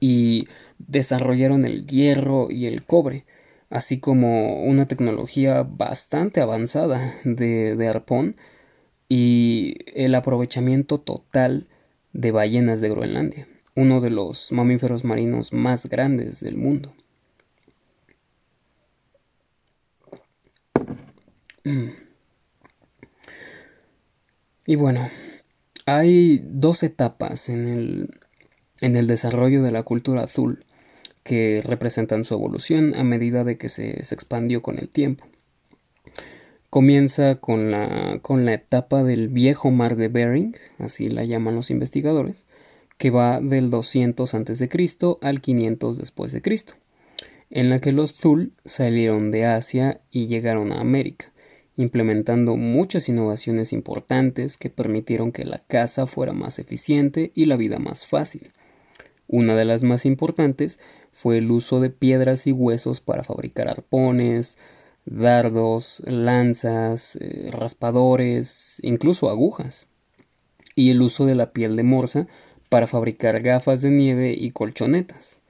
y 0.00 0.48
desarrollaron 0.76 1.64
el 1.64 1.86
hierro 1.86 2.50
y 2.50 2.66
el 2.66 2.84
cobre, 2.84 3.24
así 3.70 4.00
como 4.00 4.62
una 4.64 4.86
tecnología 4.86 5.62
bastante 5.62 6.42
avanzada 6.42 7.14
de, 7.24 7.88
arpón 7.88 8.36
y 9.08 9.76
el 9.94 10.14
aprovechamiento 10.14 11.00
total 11.00 11.68
de 12.12 12.32
ballenas 12.32 12.82
de 12.82 12.90
Groenlandia, 12.90 13.48
uno 13.76 14.02
de 14.02 14.10
los 14.10 14.52
mamíferos 14.52 15.04
marinos 15.04 15.54
más 15.54 15.86
grandes 15.86 16.40
del 16.40 16.58
mundo. 16.58 16.92
Y 24.66 24.76
bueno, 24.76 25.10
hay 25.86 26.40
dos 26.44 26.82
etapas 26.82 27.48
en 27.48 27.66
el 27.66 28.20
en 28.80 28.96
el 28.96 29.06
desarrollo 29.06 29.62
de 29.62 29.72
la 29.72 29.82
cultura 29.82 30.24
azul, 30.24 30.64
que 31.22 31.62
representan 31.64 32.24
su 32.24 32.34
evolución 32.34 32.94
a 32.94 33.04
medida 33.04 33.44
de 33.44 33.56
que 33.56 33.68
se, 33.68 34.00
expandió 34.00 34.62
con 34.62 34.78
el 34.78 34.88
tiempo. 34.88 35.24
Comienza 36.68 37.36
con 37.36 37.70
la, 37.70 38.18
con 38.20 38.44
la 38.44 38.52
etapa 38.52 39.04
del 39.04 39.28
viejo 39.28 39.70
mar 39.70 39.96
de 39.96 40.08
Bering, 40.08 40.56
así 40.78 41.08
la 41.08 41.24
llaman 41.24 41.54
los 41.54 41.70
investigadores, 41.70 42.46
que 42.98 43.10
va 43.10 43.40
del 43.40 43.70
200 43.70 44.34
a.C. 44.34 44.68
al 45.22 45.40
500 45.40 45.98
después 45.98 46.32
de 46.32 46.42
Cristo, 46.42 46.74
en 47.48 47.70
la 47.70 47.78
que 47.78 47.92
los 47.92 48.14
Zul 48.14 48.52
salieron 48.64 49.30
de 49.30 49.46
Asia 49.46 50.00
y 50.10 50.26
llegaron 50.26 50.72
a 50.72 50.80
América, 50.80 51.32
implementando 51.76 52.56
muchas 52.56 53.08
innovaciones 53.08 53.72
importantes 53.72 54.56
que 54.56 54.70
permitieron 54.70 55.32
que 55.32 55.44
la 55.44 55.58
caza 55.58 56.06
fuera 56.06 56.32
más 56.32 56.58
eficiente 56.58 57.32
y 57.34 57.46
la 57.46 57.56
vida 57.56 57.78
más 57.78 58.06
fácil. 58.06 58.52
Una 59.26 59.56
de 59.56 59.64
las 59.64 59.82
más 59.82 60.06
importantes 60.06 60.78
fue 61.12 61.38
el 61.38 61.50
uso 61.50 61.80
de 61.80 61.90
piedras 61.90 62.46
y 62.46 62.52
huesos 62.52 63.00
para 63.00 63.24
fabricar 63.24 63.68
arpones, 63.68 64.58
dardos, 65.06 66.02
lanzas, 66.06 67.16
eh, 67.16 67.50
raspadores, 67.52 68.78
incluso 68.82 69.30
agujas, 69.30 69.88
y 70.74 70.90
el 70.90 71.02
uso 71.02 71.26
de 71.26 71.34
la 71.34 71.52
piel 71.52 71.76
de 71.76 71.82
morsa 71.82 72.26
para 72.68 72.86
fabricar 72.86 73.40
gafas 73.40 73.82
de 73.82 73.90
nieve 73.90 74.32
y 74.32 74.50
colchonetas. 74.50 75.40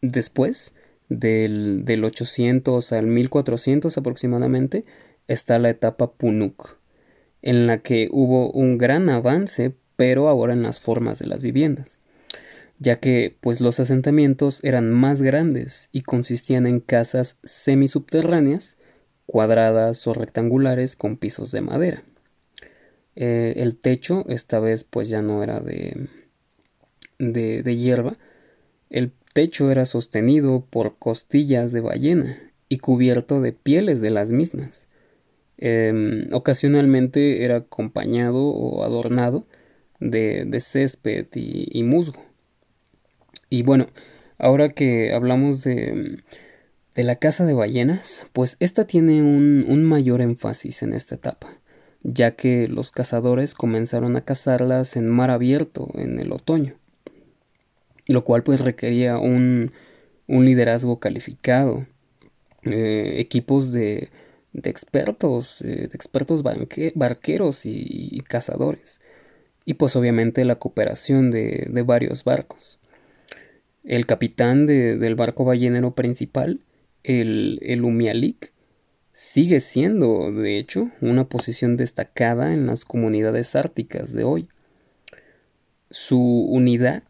Después, 0.00 0.74
del, 1.08 1.84
del 1.84 2.04
800 2.04 2.92
al 2.92 3.06
1400 3.06 3.98
aproximadamente, 3.98 4.84
está 5.28 5.58
la 5.58 5.70
etapa 5.70 6.12
Punuk, 6.12 6.76
en 7.42 7.66
la 7.66 7.78
que 7.78 8.08
hubo 8.10 8.50
un 8.50 8.78
gran 8.78 9.08
avance, 9.08 9.74
pero 9.96 10.28
ahora 10.28 10.52
en 10.52 10.62
las 10.62 10.80
formas 10.80 11.18
de 11.18 11.26
las 11.26 11.42
viviendas 11.42 12.00
ya 12.82 12.98
que 12.98 13.36
pues 13.40 13.60
los 13.60 13.78
asentamientos 13.78 14.58
eran 14.64 14.90
más 14.90 15.22
grandes 15.22 15.88
y 15.92 16.02
consistían 16.02 16.66
en 16.66 16.80
casas 16.80 17.38
semisubterráneas, 17.44 18.76
cuadradas 19.26 20.04
o 20.08 20.14
rectangulares 20.14 20.96
con 20.96 21.16
pisos 21.16 21.52
de 21.52 21.60
madera. 21.60 22.02
Eh, 23.14 23.54
el 23.56 23.76
techo 23.76 24.24
esta 24.28 24.58
vez 24.58 24.82
pues 24.82 25.08
ya 25.08 25.22
no 25.22 25.44
era 25.44 25.60
de, 25.60 26.08
de, 27.18 27.76
hierba, 27.76 28.16
el 28.90 29.12
techo 29.32 29.70
era 29.70 29.86
sostenido 29.86 30.66
por 30.68 30.98
costillas 30.98 31.70
de 31.70 31.82
ballena 31.82 32.36
y 32.68 32.78
cubierto 32.78 33.40
de 33.40 33.52
pieles 33.52 34.00
de 34.00 34.10
las 34.10 34.32
mismas. 34.32 34.88
Em, 35.58 36.28
ocasionalmente 36.32 37.44
era 37.44 37.56
acompañado 37.56 38.44
o 38.44 38.82
adornado 38.84 39.46
de, 40.00 40.60
césped 40.60 41.26
y 41.34 41.82
musgo. 41.84 42.22
Y 43.48 43.62
bueno, 43.62 43.86
ahora 44.38 44.70
que 44.70 45.12
hablamos 45.12 45.62
de, 45.62 46.22
de 46.94 47.04
la 47.04 47.16
caza 47.16 47.44
de 47.44 47.54
ballenas, 47.54 48.26
pues 48.32 48.56
esta 48.60 48.86
tiene 48.86 49.22
un, 49.22 49.64
un 49.68 49.82
mayor 49.84 50.20
énfasis 50.20 50.82
en 50.82 50.92
esta 50.92 51.14
etapa, 51.14 51.58
ya 52.02 52.32
que 52.32 52.68
los 52.68 52.90
cazadores 52.90 53.54
comenzaron 53.54 54.16
a 54.16 54.24
cazarlas 54.24 54.96
en 54.96 55.08
mar 55.08 55.30
abierto 55.30 55.90
en 55.94 56.20
el 56.20 56.32
otoño, 56.32 56.74
lo 58.06 58.24
cual 58.24 58.42
pues 58.42 58.60
requería 58.60 59.18
un, 59.18 59.72
un 60.26 60.44
liderazgo 60.44 60.98
calificado, 60.98 61.86
eh, 62.64 63.14
equipos 63.18 63.72
de, 63.72 64.10
de 64.52 64.70
expertos, 64.70 65.62
eh, 65.62 65.88
de 65.88 65.94
expertos 65.94 66.42
barqueros 66.42 67.66
y, 67.66 68.22
cazadores, 68.26 69.00
y 69.64 69.74
pues 69.74 69.96
obviamente 69.96 70.44
la 70.44 70.56
cooperación 70.56 71.30
de, 71.30 71.68
de 71.70 71.82
varios 71.82 72.24
barcos. 72.24 72.78
El 73.84 74.06
capitán 74.06 74.66
del 74.66 75.14
barco 75.14 75.44
ballenero 75.44 75.94
principal, 75.94 76.60
el, 77.02 77.58
el 77.62 77.84
Umialik, 77.84 78.52
sigue 79.12 79.60
siendo, 79.60 80.32
de 80.32 80.58
hecho, 80.58 80.90
una 81.00 81.28
posición 81.28 81.76
destacada 81.76 82.54
en 82.54 82.66
las 82.66 82.84
comunidades 82.84 83.56
árticas 83.56 84.12
de 84.12 84.24
hoy. 84.24 84.48
Su 85.90 86.20
unidad 86.20 87.02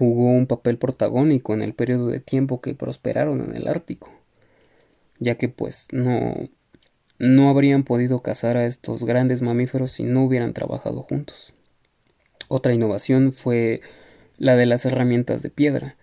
jugó 0.00 0.30
un 0.30 0.46
papel 0.46 0.78
protagónico 0.78 1.52
en 1.52 1.60
el 1.60 1.74
periodo 1.74 2.08
de 2.08 2.20
tiempo 2.20 2.62
que 2.62 2.74
prosperaron 2.74 3.42
en 3.44 3.54
el 3.54 3.68
Ártico, 3.68 4.10
ya 5.18 5.34
que 5.36 5.50
pues 5.50 5.88
no, 5.92 6.48
no 7.20 7.50
habrían 7.50 7.84
podido 7.84 8.22
cazar 8.22 8.56
a 8.56 8.64
estos 8.64 9.04
grandes 9.04 9.42
mamíferos 9.42 9.92
si 9.92 10.04
no 10.04 10.24
hubieran 10.24 10.54
trabajado 10.54 11.02
juntos. 11.02 11.52
Otra 12.48 12.72
innovación 12.72 13.34
fue 13.34 13.82
la 14.38 14.56
de 14.56 14.64
las 14.64 14.86
herramientas 14.86 15.42
de 15.42 15.50
piedra, 15.50 15.96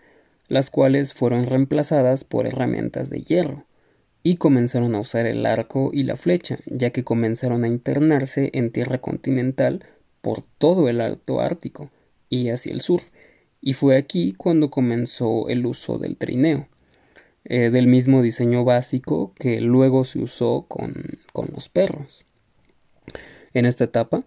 las 0.47 0.69
cuales 0.69 1.15
fueron 1.15 1.47
reemplazadas 1.47 2.23
por 2.23 2.45
herramientas 2.45 3.09
de 3.09 3.21
hierro, 3.21 3.65
y 4.21 4.35
comenzaron 4.35 4.93
a 4.93 4.99
usar 4.99 5.25
el 5.25 5.43
arco 5.47 5.89
y 5.91 6.03
la 6.03 6.17
flecha, 6.17 6.59
ya 6.67 6.91
que 6.91 7.03
comenzaron 7.03 7.63
a 7.63 7.67
internarse 7.67 8.51
en 8.53 8.71
tierra 8.71 8.99
continental 8.99 9.83
por 10.21 10.43
todo 10.59 10.87
el 10.87 11.01
Alto 11.01 11.41
Ártico 11.41 11.89
y 12.29 12.49
hacia 12.49 12.73
el 12.73 12.81
sur, 12.81 13.01
y 13.59 13.73
fue 13.73 13.97
aquí 13.97 14.33
cuando 14.33 14.69
comenzó 14.69 15.49
el 15.49 15.65
uso 15.65 15.97
del 15.97 16.15
trineo, 16.15 16.67
eh, 17.49 17.69
del 17.69 17.87
mismo 17.87 18.21
diseño 18.21 18.65
básico 18.65 19.33
que 19.39 19.61
luego 19.61 20.03
se 20.03 20.19
usó 20.19 20.65
con, 20.67 21.19
los 21.53 21.69
perros. 21.69 22.25
En 23.53 23.65
esta 23.65 23.85
etapa, 23.85 24.25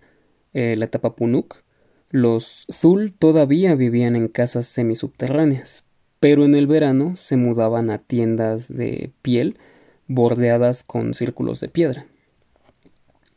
eh, 0.54 0.74
la 0.76 0.86
etapa 0.86 1.14
Punuk, 1.14 1.62
los 2.08 2.66
Zul 2.72 3.12
todavía 3.12 3.74
vivían 3.74 4.16
en 4.16 4.28
casas 4.28 4.68
semisubterráneas, 4.68 5.84
pero 6.18 6.46
en 6.46 6.54
el 6.54 6.66
verano 6.66 7.14
se 7.14 7.36
mudaban 7.36 7.90
a 7.90 7.98
tiendas 7.98 8.68
de 8.68 9.12
piel 9.20 9.58
bordeadas 10.06 10.82
con 10.82 11.12
círculos 11.12 11.60
de 11.60 11.68
piedra. 11.68 12.06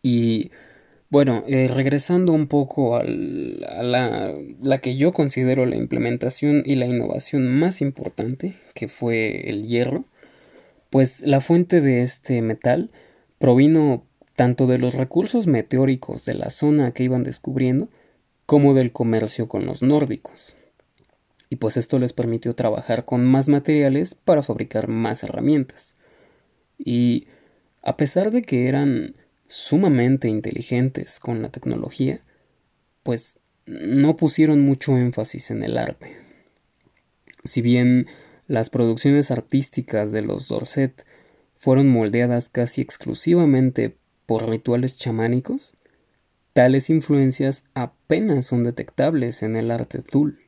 Y 0.02 0.52
bueno, 1.14 1.44
eh, 1.46 1.68
regresando 1.68 2.34
un 2.34 2.48
poco 2.48 2.96
a 2.96 3.04
la, 3.04 4.34
la, 4.64 4.78
que 4.80 4.96
yo 4.96 5.14
considero 5.14 5.68
la 5.68 5.76
implementación 5.76 6.64
y 6.66 6.74
la 6.74 6.88
innovación 6.88 7.48
más 7.48 7.82
importante, 7.82 8.58
que 8.74 8.88
fue 8.88 9.48
el 9.48 9.68
hierro, 9.68 10.06
pues 10.90 11.22
la 11.22 11.40
fuente 11.40 11.82
de 11.82 12.02
este 12.02 12.42
metal 12.42 12.90
provino 13.38 14.08
tanto 14.36 14.66
de 14.66 14.80
los 14.80 14.96
recursos 14.96 15.46
meteóricos 15.46 16.26
de 16.26 16.34
la 16.34 16.50
zona 16.50 16.94
que 16.94 17.04
iban 17.04 17.22
descubriendo, 17.22 17.90
como 18.48 18.74
del 18.74 18.92
comercio 18.92 19.48
con 19.48 19.68
los 19.68 19.84
nórdicos. 19.84 20.56
Y 21.48 21.58
pues 21.58 21.78
esto 21.78 22.00
les 22.00 22.14
permitió 22.14 22.56
trabajar 22.56 23.06
con 23.06 23.24
más 23.24 23.50
materiales 23.50 24.16
para 24.16 24.42
fabricar 24.42 24.88
más 24.88 25.24
herramientas. 25.24 25.96
Y 26.80 27.28
a 27.84 27.98
pesar 27.98 28.32
de 28.32 28.42
que 28.42 28.68
eran 28.68 29.14
sumamente 29.54 30.30
inteligentes 30.30 31.20
con 31.20 31.44
la 31.44 31.50
tecnología, 31.50 32.22
pues 33.04 33.40
no 33.68 34.16
pusieron 34.16 34.62
mucho 34.62 34.98
énfasis 34.98 35.52
en 35.52 35.64
el 35.64 35.78
arte. 35.78 36.18
Si 37.44 37.62
bien 37.62 38.08
las 38.48 38.72
producciones 38.72 39.30
artísticas 39.30 40.12
de 40.12 40.24
los 40.24 40.48
Dorset 40.48 41.06
fueron 41.56 41.88
moldeadas 41.88 42.50
casi 42.50 42.82
exclusivamente 42.82 43.96
por 44.26 44.50
rituales 44.50 44.98
chamánicos, 44.98 45.76
tales 46.54 46.90
influencias 46.90 47.64
apenas 47.76 48.48
son 48.48 48.64
detectables 48.64 49.44
en 49.44 49.56
el 49.56 49.70
arte 49.70 50.02
Zul. 50.02 50.40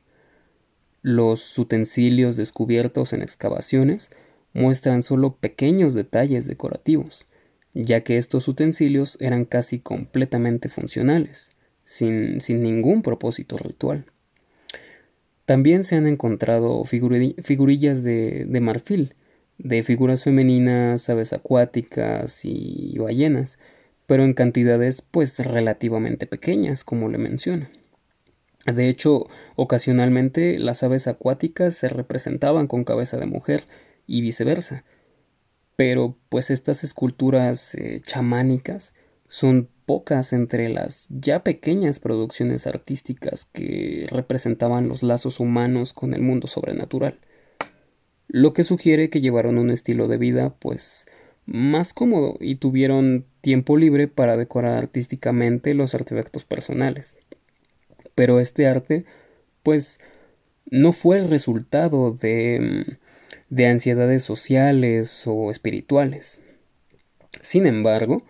Los 1.02 1.56
utensilios 1.56 2.36
descubiertos 2.36 3.12
en 3.12 3.22
excavaciones 3.22 4.10
muestran 4.52 5.02
solo 5.02 5.36
pequeños 5.36 5.94
detalles 5.94 6.46
decorativos, 6.48 7.28
ya 7.78 8.00
que 8.00 8.16
estos 8.16 8.48
utensilios 8.48 9.18
eran 9.20 9.44
casi 9.44 9.80
completamente 9.80 10.70
funcionales, 10.70 11.52
sin, 11.84 12.38
ningún 12.48 13.02
propósito 13.02 13.58
ritual. 13.58 14.06
También 15.44 15.84
se 15.84 15.94
han 15.94 16.06
encontrado 16.06 16.84
figurillas 16.86 18.02
de, 18.02 18.46
de, 18.48 18.60
marfil, 18.60 19.14
de 19.58 19.82
figuras 19.82 20.24
femeninas, 20.24 21.08
aves 21.10 21.34
acuáticas 21.34 22.46
y 22.46 22.96
ballenas, 22.98 23.58
pero 24.06 24.24
en 24.24 24.32
cantidades 24.32 25.02
pues 25.02 25.38
relativamente 25.38 26.26
pequeñas, 26.26 26.82
como 26.82 27.10
le 27.10 27.18
menciono. 27.18 27.68
De 28.64 28.88
hecho, 28.88 29.28
ocasionalmente 29.54 30.58
las 30.58 30.82
aves 30.82 31.06
acuáticas 31.06 31.76
se 31.76 31.90
representaban 31.90 32.68
con 32.68 32.84
cabeza 32.84 33.18
de 33.18 33.26
mujer 33.26 33.64
y 34.06 34.22
viceversa, 34.22 34.82
pero 35.76 36.16
pues 36.30 36.50
estas 36.50 36.82
esculturas 36.84 37.74
eh, 37.74 38.00
chamánicas 38.04 38.94
son 39.28 39.68
pocas 39.84 40.32
entre 40.32 40.68
las 40.68 41.06
ya 41.10 41.44
pequeñas 41.44 42.00
producciones 42.00 42.66
artísticas 42.66 43.44
que 43.52 44.06
representaban 44.10 44.88
los 44.88 45.02
lazos 45.02 45.38
humanos 45.38 45.92
con 45.92 46.14
el 46.14 46.22
mundo 46.22 46.46
sobrenatural, 46.48 47.18
lo 48.28 48.52
que 48.52 48.64
sugiere 48.64 49.10
que 49.10 49.20
llevaron 49.20 49.58
un 49.58 49.70
estilo 49.70 50.08
de 50.08 50.18
vida 50.18 50.54
pues 50.58 51.06
más 51.44 51.92
cómodo 51.94 52.36
y 52.40 52.56
tuvieron 52.56 53.24
tiempo 53.40 53.76
libre 53.76 54.08
para 54.08 54.36
decorar 54.36 54.76
artísticamente 54.76 55.74
los 55.74 55.94
artefactos 55.94 56.44
personales. 56.44 57.18
Pero 58.16 58.40
este 58.40 58.66
arte 58.66 59.04
pues 59.62 60.00
no 60.68 60.92
fue 60.92 61.18
el 61.18 61.30
resultado 61.30 62.10
de 62.10 62.84
mm, 62.88 63.05
de 63.48 63.66
ansiedades 63.66 64.24
sociales 64.24 65.22
o 65.26 65.50
espirituales. 65.50 66.42
Sin 67.42 67.66
embargo, 67.66 68.22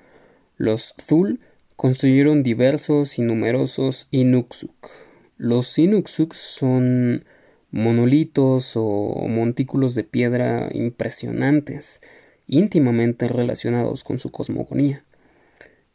los 0.56 0.94
Zul 1.00 1.40
construyeron 1.76 2.42
diversos 2.42 3.18
y 3.18 3.22
numerosos 3.22 4.08
Inuksuk. 4.10 4.90
Los 5.36 5.78
Inuksuk 5.78 6.34
son 6.34 7.24
monolitos 7.70 8.72
o 8.74 9.26
montículos 9.28 9.94
de 9.94 10.04
piedra 10.04 10.70
impresionantes, 10.72 12.00
íntimamente 12.46 13.28
relacionados 13.28 14.04
con 14.04 14.18
su 14.18 14.30
cosmogonía, 14.30 15.04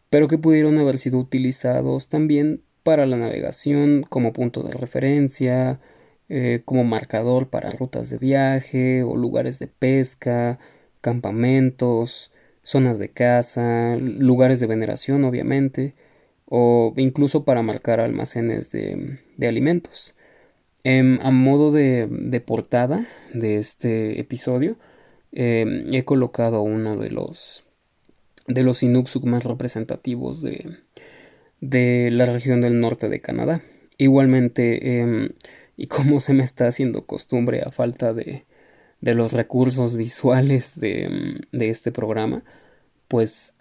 pero 0.09 0.27
que 0.27 0.37
pudieron 0.37 0.77
haber 0.77 0.99
sido 0.99 1.17
utilizados 1.17 2.07
también 2.07 2.61
para 2.83 3.05
la 3.05 3.17
navegación 3.17 4.05
como 4.07 4.33
punto 4.33 4.63
de 4.63 4.71
referencia, 4.71 5.79
eh, 6.33 6.61
como 6.63 6.85
marcador 6.85 7.49
para 7.49 7.71
rutas 7.71 8.09
de 8.09 8.17
viaje 8.17 9.03
o 9.03 9.17
lugares 9.17 9.59
de 9.59 9.67
pesca, 9.67 10.59
campamentos, 11.01 12.31
zonas 12.63 12.99
de 12.99 13.09
caza, 13.09 13.97
lugares 13.97 14.61
de 14.61 14.67
veneración 14.67 15.25
obviamente, 15.25 15.93
o 16.45 16.93
incluso 16.95 17.43
para 17.43 17.63
marcar 17.63 17.99
almacenes 17.99 18.71
de, 18.71 19.19
alimentos. 19.45 20.15
Em, 20.85 21.19
a 21.21 21.31
modo 21.31 21.69
de, 21.69 22.07
portada 22.45 23.07
de 23.33 23.57
este 23.57 24.17
episodio, 24.21 24.77
em, 25.33 25.93
he 25.93 26.05
colocado 26.05 26.61
uno 26.61 26.95
de 26.95 27.09
los 27.09 27.65
de 28.47 28.63
los 28.63 28.83
Inuksuk 28.83 29.25
más 29.25 29.43
representativos 29.43 30.41
de, 30.41 30.77
de 31.59 32.09
la 32.09 32.25
región 32.25 32.61
del 32.61 32.79
norte 32.79 33.09
de 33.09 33.19
Canadá. 33.19 33.61
Igualmente, 33.97 34.99
em, 34.99 35.29
y 35.77 35.87
como 35.87 36.19
se 36.19 36.33
me 36.33 36.43
está 36.43 36.67
haciendo 36.67 37.05
costumbre 37.05 37.61
a 37.61 37.71
falta 37.71 38.13
de, 38.13 38.45
de 39.01 39.15
los 39.15 39.33
recursos 39.33 39.95
visuales 39.95 40.79
de, 40.79 41.09
mm, 41.53 41.57
de 41.57 41.69
este 41.69 41.91
programa, 41.91 42.43
pues 43.07 43.55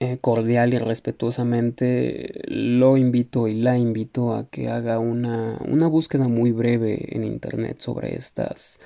eh, 0.00 0.18
cordial 0.20 0.74
y 0.74 0.78
respetuosamente 0.78 2.42
lo 2.46 2.96
invito 2.96 3.48
y 3.48 3.54
la 3.54 3.78
invito 3.78 4.34
a 4.34 4.48
que 4.48 4.68
haga 4.68 5.00
una, 5.00 5.58
una 5.66 5.88
búsqueda 5.88 6.28
muy 6.28 6.52
breve 6.52 7.16
en 7.16 7.24
internet 7.24 7.80
sobre 7.80 8.14
estas, 8.14 8.78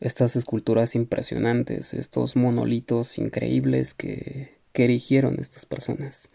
estas 0.00 0.36
esculturas 0.36 0.94
impresionantes, 0.94 1.94
estos 1.94 2.36
monolitos 2.36 3.16
increíbles 3.16 3.94
que, 3.94 4.58
que 4.72 4.84
erigieron 4.84 5.38
estas 5.40 5.64
personas. 5.64 6.30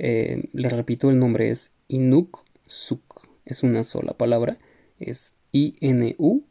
Eh, 0.00 0.48
les 0.52 0.72
repito, 0.72 1.10
el 1.10 1.18
nombre 1.20 1.50
es 1.50 1.72
Inuk 1.86 2.44
Suk, 2.66 3.28
es 3.44 3.62
una 3.62 3.84
sola 3.84 4.14
palabra 4.14 4.58
es 5.00 5.34
I-N-U-K-K-S-U-K. 5.52 6.48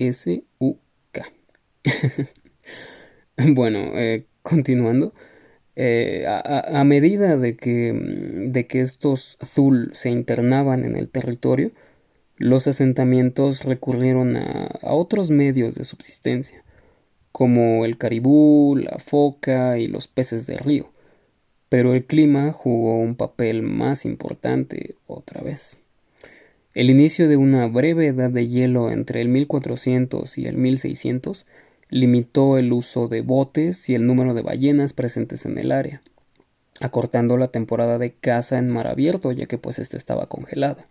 K-S-U-K. 0.00 1.26
bueno, 3.54 3.98
eh, 3.98 4.26
continuando. 4.42 5.12
Eh, 5.76 6.26
a, 6.26 6.84
medida 6.84 7.36
de 7.36 7.56
que, 7.56 7.92
de 7.94 8.66
que 8.66 8.80
estos 8.80 9.38
Zul 9.42 9.90
se 9.92 10.10
internaban 10.10 10.84
en 10.84 10.96
el 10.96 11.08
territorio, 11.08 11.72
los 12.36 12.66
asentamientos 12.66 13.64
recurrieron 13.64 14.36
a, 14.36 14.66
a 14.82 14.94
otros 14.94 15.30
medios 15.30 15.74
de 15.76 15.84
subsistencia, 15.84 16.64
como 17.32 17.84
el 17.84 17.96
caribú, 17.96 18.76
la 18.76 18.98
foca 18.98 19.78
y 19.78 19.86
los 19.86 20.08
peces 20.08 20.46
de 20.46 20.58
río, 20.58 20.90
pero 21.68 21.94
el 21.94 22.04
clima 22.04 22.52
jugó 22.52 22.98
un 22.98 23.14
papel 23.14 23.62
más 23.62 24.04
importante 24.04 24.96
otra 25.06 25.40
vez. 25.40 25.82
El 26.72 26.88
inicio 26.88 27.28
de 27.28 27.36
una 27.36 27.66
breve 27.66 28.06
edad 28.06 28.30
de 28.30 28.46
hielo 28.46 28.90
entre 28.90 29.20
el 29.20 29.28
1400 29.28 30.38
y 30.38 30.46
el 30.46 30.56
1600 30.56 31.44
limitó 31.88 32.58
el 32.58 32.72
uso 32.72 33.08
de 33.08 33.22
botes 33.22 33.88
y 33.88 33.96
el 33.96 34.06
número 34.06 34.34
de 34.34 34.42
ballenas 34.42 34.92
presentes 34.92 35.46
en 35.46 35.58
el 35.58 35.72
área, 35.72 36.00
acortando 36.78 37.36
la 37.36 37.48
temporada 37.48 37.98
de 37.98 38.12
caza 38.12 38.58
en 38.58 38.68
mar 38.68 38.86
abierto, 38.86 39.32
ya 39.32 39.46
que 39.46 39.58
pues 39.58 39.80
este 39.80 39.96
estaba 39.96 40.28
congelado. 40.28 40.84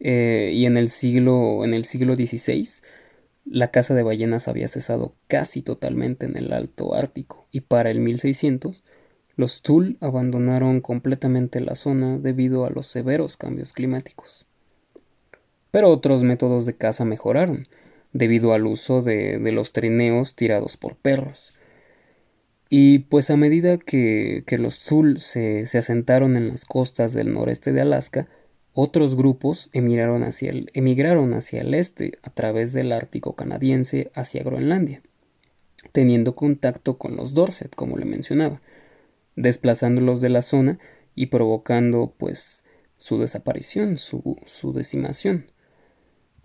Eh, 0.00 0.50
y 0.52 0.66
en 0.66 0.76
el 0.76 0.90
siglo 0.90 1.64
en 1.64 1.72
el 1.72 1.86
siglo 1.86 2.14
XVI 2.14 2.68
la 3.46 3.70
caza 3.70 3.94
de 3.94 4.02
ballenas 4.02 4.48
había 4.48 4.68
cesado 4.68 5.14
casi 5.28 5.62
totalmente 5.62 6.26
en 6.26 6.36
el 6.36 6.52
Alto 6.52 6.94
Ártico 6.94 7.46
y 7.50 7.60
para 7.60 7.90
el 7.90 8.00
1600 8.00 8.82
los 9.36 9.62
Tul 9.62 9.96
abandonaron 10.00 10.80
completamente 10.80 11.60
la 11.60 11.74
zona 11.74 12.18
debido 12.18 12.66
a 12.66 12.70
los 12.70 12.86
severos 12.86 13.36
cambios 13.36 13.72
climáticos. 13.72 14.46
Pero 15.74 15.90
otros 15.90 16.22
métodos 16.22 16.66
de 16.66 16.76
caza 16.76 17.04
mejoraron, 17.04 17.66
debido 18.12 18.52
al 18.52 18.64
uso 18.64 19.02
de, 19.02 19.40
los 19.50 19.72
trineos 19.72 20.36
tirados 20.36 20.76
por 20.76 20.94
perros. 20.94 21.52
Y 22.68 23.00
pues 23.00 23.28
a 23.28 23.36
medida 23.36 23.78
que, 23.78 24.44
los 24.56 24.78
Zul 24.78 25.18
se, 25.18 25.64
asentaron 25.76 26.36
en 26.36 26.46
las 26.46 26.64
costas 26.64 27.12
del 27.12 27.34
noreste 27.34 27.72
de 27.72 27.80
Alaska, 27.80 28.28
otros 28.72 29.16
grupos 29.16 29.68
emigraron 29.72 30.22
hacia, 30.22 30.50
el, 30.50 31.74
este 31.74 32.18
a 32.22 32.30
través 32.30 32.72
del 32.72 32.92
Ártico 32.92 33.34
canadiense 33.34 34.12
hacia 34.14 34.44
Groenlandia, 34.44 35.02
teniendo 35.90 36.36
contacto 36.36 36.98
con 36.98 37.16
los 37.16 37.34
Dorset, 37.34 37.74
como 37.74 37.98
le 37.98 38.04
mencionaba, 38.04 38.62
desplazándolos 39.34 40.20
de 40.20 40.28
la 40.28 40.42
zona 40.42 40.78
y 41.16 41.26
provocando 41.26 42.14
pues 42.16 42.62
su 42.96 43.18
desaparición, 43.18 43.98
su 43.98 44.72
decimación 44.72 45.52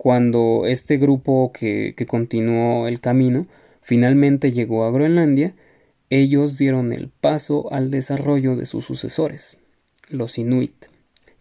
cuando 0.00 0.64
este 0.64 0.96
grupo 0.96 1.52
que, 1.52 1.94
continuó 2.08 2.88
el 2.88 3.00
camino 3.00 3.46
finalmente 3.82 4.50
llegó 4.50 4.84
a 4.84 4.90
Groenlandia, 4.90 5.52
ellos 6.08 6.56
dieron 6.56 6.94
el 6.94 7.10
paso 7.10 7.70
al 7.70 7.90
desarrollo 7.90 8.56
de 8.56 8.64
sus 8.64 8.86
sucesores, 8.86 9.58
los 10.08 10.38
Inuit, 10.38 10.86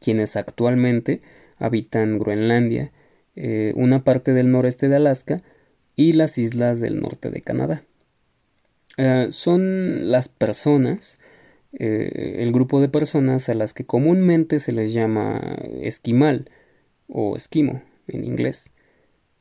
quienes 0.01 0.35
actualmente 0.35 1.21
habitan 1.57 2.19
Groenlandia, 2.19 2.91
eh, 3.37 3.71
una 3.77 4.03
parte 4.03 4.33
del 4.33 4.51
noreste 4.51 4.89
de 4.89 4.97
Alaska 4.97 5.41
y 5.95 6.11
las 6.11 6.37
islas 6.37 6.81
del 6.81 6.99
norte 6.99 7.31
de 7.31 7.39
Canadá. 7.39 7.83
Eh, 8.97 9.27
son 9.29 10.11
las 10.11 10.27
personas, 10.27 11.17
eh, 11.71 12.39
el 12.39 12.51
grupo 12.51 12.81
de 12.81 12.89
personas 12.89 13.47
a 13.47 13.55
las 13.55 13.73
que 13.73 13.85
comúnmente 13.85 14.59
se 14.59 14.73
les 14.73 14.91
llama 14.91 15.39
esquimal 15.81 16.49
o 17.07 17.37
esquimo 17.37 17.83
en 18.13 18.23
inglés. 18.23 18.71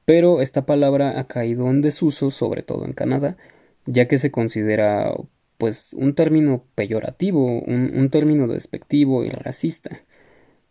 Pero 0.05 0.41
esta 0.41 0.65
palabra 0.65 1.19
ha 1.21 1.27
caído 1.27 1.69
en 1.69 1.83
desuso, 1.83 2.31
sobre 2.31 2.63
todo 2.63 2.85
en 2.85 2.93
Canadá, 2.93 3.37
ya 3.87 4.09
que 4.09 4.19
se 4.19 4.31
considera 4.31 5.15
pues 5.59 5.93
un 5.93 6.15
término 6.15 6.65
peyorativo, 6.75 7.61
un, 7.61 8.09
término 8.11 8.47
despectivo 8.47 9.25
y 9.25 9.29
racista, 9.29 10.03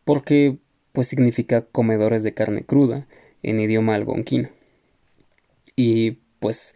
porque 0.05 0.57
pues 0.93 1.07
significa 1.07 1.61
comedores 1.61 2.23
de 2.23 2.33
carne 2.33 2.63
cruda 2.63 3.05
en 3.43 3.59
idioma 3.59 3.95
algonquino. 3.95 4.49
Y 5.75 6.19
pues 6.39 6.73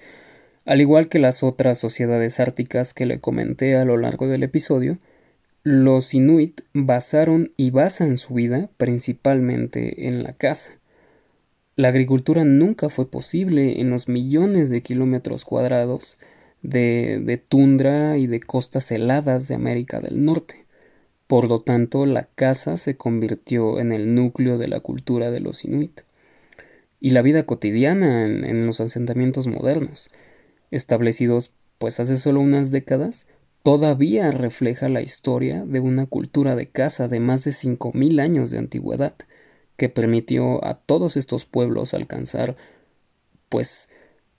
al 0.66 0.82
igual 0.82 1.10
que 1.10 1.20
las 1.20 1.42
otras 1.42 1.80
sociedades 1.80 2.40
árticas 2.40 2.94
que 2.94 3.06
le 3.06 3.20
comenté 3.20 3.76
a 3.76 3.86
lo 3.86 3.98
largo 3.98 4.28
del 4.28 4.44
episodio, 4.44 5.00
los 5.64 6.14
inuit 6.14 6.62
basaron 6.74 7.52
y 7.58 7.72
basan 7.72 8.18
su 8.18 8.34
vida 8.34 8.70
principalmente 8.78 10.08
en 10.08 10.24
la 10.24 10.34
caza. 10.34 10.74
La 11.78 11.88
agricultura 11.88 12.44
nunca 12.44 12.90
fue 12.90 13.10
posible 13.10 13.80
en 13.80 13.90
los 13.90 14.10
millones 14.10 14.70
de 14.70 14.82
kilómetros 14.82 15.46
cuadrados 15.46 16.18
de, 16.62 17.42
tundra 17.48 18.18
y 18.18 18.28
de 18.28 18.42
costas 18.42 18.92
heladas 18.92 19.48
de 19.48 19.56
América 19.56 20.02
del 20.02 20.26
Norte. 20.26 20.66
Por 21.28 21.48
lo 21.48 21.62
tanto, 21.62 22.06
la 22.06 22.24
caza 22.36 22.76
se 22.76 22.98
convirtió 22.98 23.80
en 23.80 23.94
el 23.94 24.14
núcleo 24.16 24.58
de 24.58 24.68
la 24.68 24.82
cultura 24.82 25.32
de 25.32 25.40
los 25.40 25.64
inuit. 25.64 26.02
Y 27.00 27.12
la 27.12 27.22
vida 27.22 27.44
cotidiana 27.44 28.26
en, 28.26 28.44
en 28.44 28.66
los 28.66 28.82
asentamientos 28.82 29.48
modernos, 29.48 30.10
establecidos 30.72 31.52
pues 31.78 32.00
hace 32.02 32.18
solo 32.18 32.42
unas 32.42 32.70
décadas, 32.70 33.28
todavía 33.64 34.30
refleja 34.30 34.90
la 34.90 35.02
historia 35.02 35.66
de 35.66 35.80
una 35.80 36.06
cultura 36.06 36.56
de 36.56 36.68
caza 36.68 37.08
de 37.08 37.22
más 37.22 37.46
de 37.46 37.52
5.000 37.52 38.20
años 38.20 38.52
de 38.52 38.58
antigüedad, 38.60 39.16
que 39.82 39.90
permitió 39.90 40.64
a 40.64 40.76
todos 40.76 41.18
estos 41.18 41.46
pueblos 41.46 41.96
alcanzar, 41.96 42.56
pues, 43.50 43.90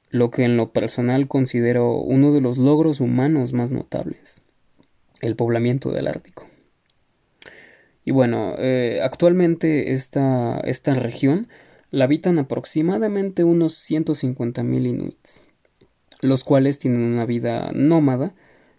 lo 0.08 0.30
que 0.30 0.44
en 0.44 0.56
lo 0.56 0.72
personal 0.72 1.26
considero 1.26 1.96
uno 1.96 2.30
de 2.30 2.40
los 2.40 2.58
logros 2.58 3.00
humanos 3.00 3.52
más 3.52 3.72
notables, 3.72 4.40
el 5.20 5.34
poblamiento 5.34 5.90
del 5.90 6.06
Ártico. 6.06 6.46
Y 8.04 8.12
bueno, 8.12 8.54
eh, 8.56 9.00
actualmente 9.02 9.94
esta, 9.94 10.60
esta 10.60 10.94
región 10.94 11.48
la 11.90 12.04
habitan 12.04 12.38
aproximadamente 12.38 13.42
unos 13.42 13.74
150.000 13.90 14.86
inuits, 14.86 15.42
los 16.20 16.44
cuales 16.44 16.78
tienen 16.78 17.00
una 17.00 17.26
vida 17.26 17.72
nómada 17.74 18.36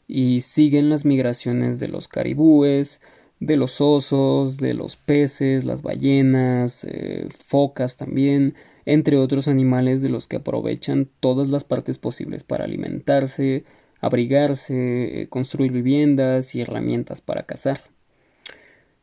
y 0.07 0.39
siguen 0.39 0.89
las 0.89 1.03
migraciones 1.03 1.81
de 1.81 1.89
los 1.89 2.07
caribúes, 2.07 3.01
de 3.45 3.57
los 3.57 3.81
osos, 3.81 4.57
de 4.57 4.73
los 4.73 4.95
peces, 4.95 5.65
las 5.65 5.81
ballenas, 5.81 6.85
eh, 6.85 7.27
focas 7.37 7.97
también, 7.97 8.55
entre 8.85 9.17
otros 9.17 9.49
animales 9.49 10.01
de 10.01 10.07
los 10.07 10.27
que 10.27 10.37
aprovechan 10.37 11.09
todas 11.19 11.49
las 11.49 11.65
partes 11.65 11.97
posibles 11.97 12.43
para 12.45 12.63
alimentarse, 12.63 13.65
abrigarse, 13.99 15.21
eh, 15.21 15.27
construir 15.27 15.73
viviendas 15.73 16.55
y 16.55 16.61
herramientas 16.61 17.19
para 17.19 17.43
cazar. 17.43 17.81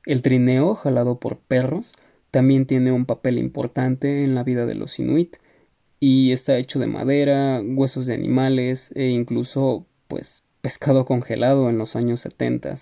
El 0.06 0.22
trineo, 0.22 0.74
jalado 0.74 1.20
por 1.20 1.38
perros, 1.38 1.92
también 2.30 2.64
tiene 2.64 2.92
un 2.92 3.04
papel 3.04 3.38
importante 3.38 4.24
en 4.24 4.34
la 4.34 4.42
vida 4.42 4.64
de 4.64 4.74
los 4.74 4.98
inuit 4.98 5.36
y 5.98 6.32
está 6.32 6.56
hecho 6.56 6.78
de 6.78 6.86
madera, 6.86 7.62
huesos 7.62 8.06
de 8.06 8.14
animales 8.14 8.90
e 8.94 9.08
incluso 9.08 9.84
pues 10.08 10.44
pescado 10.62 11.04
congelado 11.04 11.68
en 11.68 11.76
los 11.76 11.94
años 11.94 12.20
70 12.20 12.74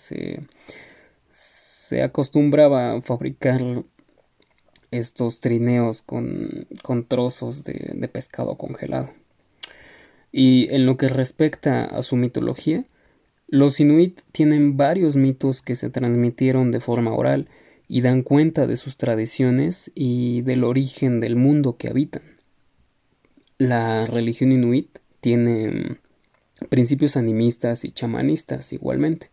se 1.89 2.03
acostumbraba 2.03 2.93
a 2.93 3.01
fabricar 3.01 3.85
estos 4.91 5.41
trineos 5.41 6.03
con, 6.03 6.67
trozos 7.09 7.65
de, 7.65 7.93
de, 7.95 8.09
pescado 8.09 8.57
congelado. 8.59 9.11
Y 10.33 10.69
en 10.71 10.85
lo 10.85 10.97
que 10.97 11.09
respecta 11.09 11.85
a 11.85 12.03
su 12.03 12.17
mitología, 12.17 12.85
los 13.47 13.81
inuit 13.81 14.21
tienen 14.33 14.77
varios 14.77 15.17
mitos 15.17 15.63
que 15.63 15.75
se 15.75 15.89
transmitieron 15.89 16.71
de 16.71 16.81
forma 16.81 17.15
oral 17.15 17.49
y 17.89 18.03
dan 18.03 18.23
cuenta 18.23 18.67
de 18.67 18.77
sus 18.77 18.97
tradiciones 18.97 19.91
y 19.95 20.43
del 20.43 20.65
origen 20.65 21.21
del 21.21 21.37
mundo 21.37 21.79
que 21.79 21.89
habitan. 21.89 22.23
La 23.57 24.05
religión 24.05 24.53
inuit 24.53 24.99
tiene 25.21 25.99
principios 26.69 27.17
animistas 27.17 27.85
y 27.85 27.93
chamanistas 27.93 28.73
igualmente, 28.75 29.31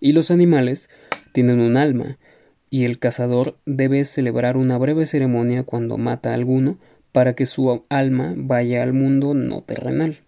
y 0.00 0.12
los 0.12 0.30
animales 0.30 0.90
tienen 1.32 1.60
un 1.60 1.76
alma, 1.76 2.18
y 2.70 2.84
el 2.84 2.98
cazador 2.98 3.58
debe 3.66 4.04
celebrar 4.04 4.56
una 4.56 4.78
breve 4.78 5.06
ceremonia 5.06 5.64
cuando 5.64 5.98
mata 5.98 6.30
a 6.30 6.34
alguno 6.34 6.78
para 7.12 7.34
que 7.34 7.46
su 7.46 7.84
alma 7.88 8.34
vaya 8.36 8.82
al 8.82 8.92
mundo 8.92 9.34
no 9.34 9.62
terrenal. 9.62 10.20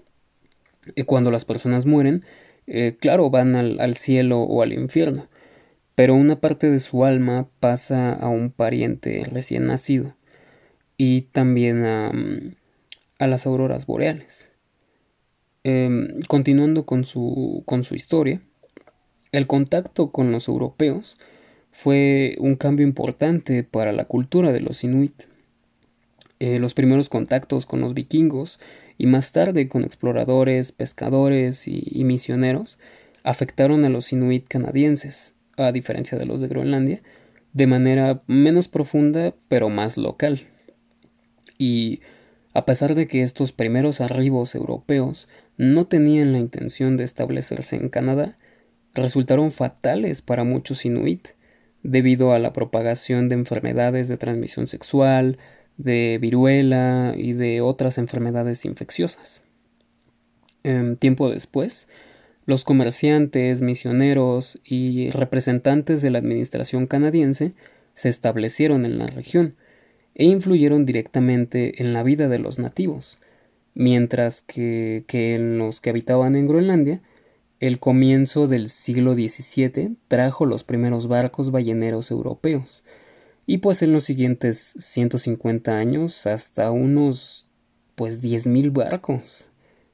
Y 0.96 1.04
cuando 1.04 1.30
las 1.30 1.44
personas 1.44 1.86
mueren, 1.86 2.24
eh, 2.66 2.96
claro, 2.98 3.30
van 3.30 3.54
al, 3.54 3.96
cielo 3.96 4.40
o 4.40 4.62
al 4.62 4.72
infierno, 4.72 5.28
pero 5.94 6.14
una 6.14 6.40
parte 6.40 6.70
de 6.70 6.80
su 6.80 7.04
alma 7.04 7.48
pasa 7.60 8.12
a 8.12 8.28
un 8.28 8.50
pariente 8.50 9.22
recién 9.30 9.66
nacido 9.66 10.16
y 10.96 11.22
también 11.22 11.84
a, 11.84 12.12
a 13.18 13.26
las 13.26 13.46
auroras 13.46 13.86
boreales. 13.86 14.52
Em, 15.64 16.20
continuando 16.26 16.84
con 16.86 17.04
su, 17.04 17.62
con 17.66 17.84
su 17.84 17.94
historia, 17.94 18.40
el 19.32 19.46
contacto 19.46 20.12
con 20.12 20.30
los 20.30 20.46
europeos 20.46 21.16
fue 21.72 22.36
un 22.38 22.54
cambio 22.54 22.86
importante 22.86 23.64
para 23.64 23.92
la 23.92 24.04
cultura 24.04 24.52
de 24.52 24.60
los 24.60 24.84
inuit. 24.84 25.24
eh, 26.38 26.58
los 26.58 26.74
primeros 26.74 27.08
contactos 27.08 27.66
con 27.66 27.80
los 27.80 27.94
vikingos 27.94 28.58
y 28.98 29.06
más 29.06 29.32
tarde 29.32 29.68
con 29.68 29.84
exploradores, 29.84 30.72
pescadores 30.72 31.66
y, 31.66 32.04
misioneros 32.04 32.78
afectaron 33.22 33.84
a 33.84 33.88
los 33.88 34.12
inuit 34.12 34.46
canadienses, 34.48 35.34
a 35.56 35.72
diferencia 35.72 36.18
de 36.18 36.26
los 36.26 36.40
de 36.40 36.48
Groenlandia, 36.48 37.02
de 37.52 37.66
manera 37.66 38.22
menos 38.26 38.68
profunda 38.68 39.34
pero 39.48 39.70
más 39.70 39.96
local. 39.96 40.48
Y 41.58 42.00
a 42.54 42.66
pesar 42.66 42.94
de 42.94 43.06
que 43.06 43.22
estos 43.22 43.52
primeros 43.52 44.00
arribos 44.00 44.54
europeos 44.54 45.28
no 45.56 45.86
tenían 45.86 46.32
la 46.32 46.38
intención 46.38 46.96
de 46.96 47.04
establecerse 47.04 47.76
en 47.76 47.88
Canadá, 47.88 48.36
resultaron 48.94 49.50
fatales 49.50 50.22
para 50.22 50.44
muchos 50.44 50.84
inuit, 50.84 51.28
debido 51.82 52.32
a 52.32 52.38
la 52.38 52.52
propagación 52.52 53.28
de 53.28 53.34
enfermedades 53.34 54.08
de 54.08 54.16
transmisión 54.16 54.68
sexual, 54.68 55.38
de 55.76 56.18
viruela 56.20 57.14
y 57.16 57.32
de 57.32 57.60
otras 57.60 57.98
enfermedades 57.98 58.64
infecciosas. 58.64 59.42
Em, 60.62 60.96
tiempo 60.96 61.30
después, 61.30 61.88
los 62.46 62.64
comerciantes, 62.64 63.62
misioneros 63.62 64.60
y 64.64 65.10
representantes 65.10 66.02
de 66.02 66.10
la 66.10 66.18
administración 66.18 66.86
canadiense 66.86 67.52
se 67.94 68.08
establecieron 68.08 68.84
en 68.84 68.98
la 68.98 69.06
región 69.06 69.56
e 70.14 70.24
influyeron 70.24 70.84
directamente 70.84 71.82
en 71.82 71.92
la 71.92 72.02
vida 72.02 72.28
de 72.28 72.38
los 72.38 72.58
nativos, 72.58 73.18
mientras 73.74 74.42
que, 74.42 75.04
que 75.06 75.34
en 75.34 75.58
los 75.58 75.80
que 75.80 75.90
habitaban 75.90 76.36
en 76.36 76.46
Groenlandia, 76.46 77.00
el 77.62 77.78
comienzo 77.78 78.48
del 78.48 78.68
siglo 78.68 79.14
XVII 79.14 79.94
trajo 80.08 80.46
los 80.46 80.64
primeros 80.64 81.06
barcos 81.06 81.52
balleneros 81.52 82.10
europeos, 82.10 82.82
y 83.46 83.58
pues 83.58 83.82
en 83.82 83.92
los 83.92 84.02
siguientes 84.02 84.74
150 84.78 85.78
años 85.78 86.26
hasta 86.26 86.72
unos 86.72 87.46
pues 87.94 88.20
10.000 88.20 88.72
barcos 88.72 89.46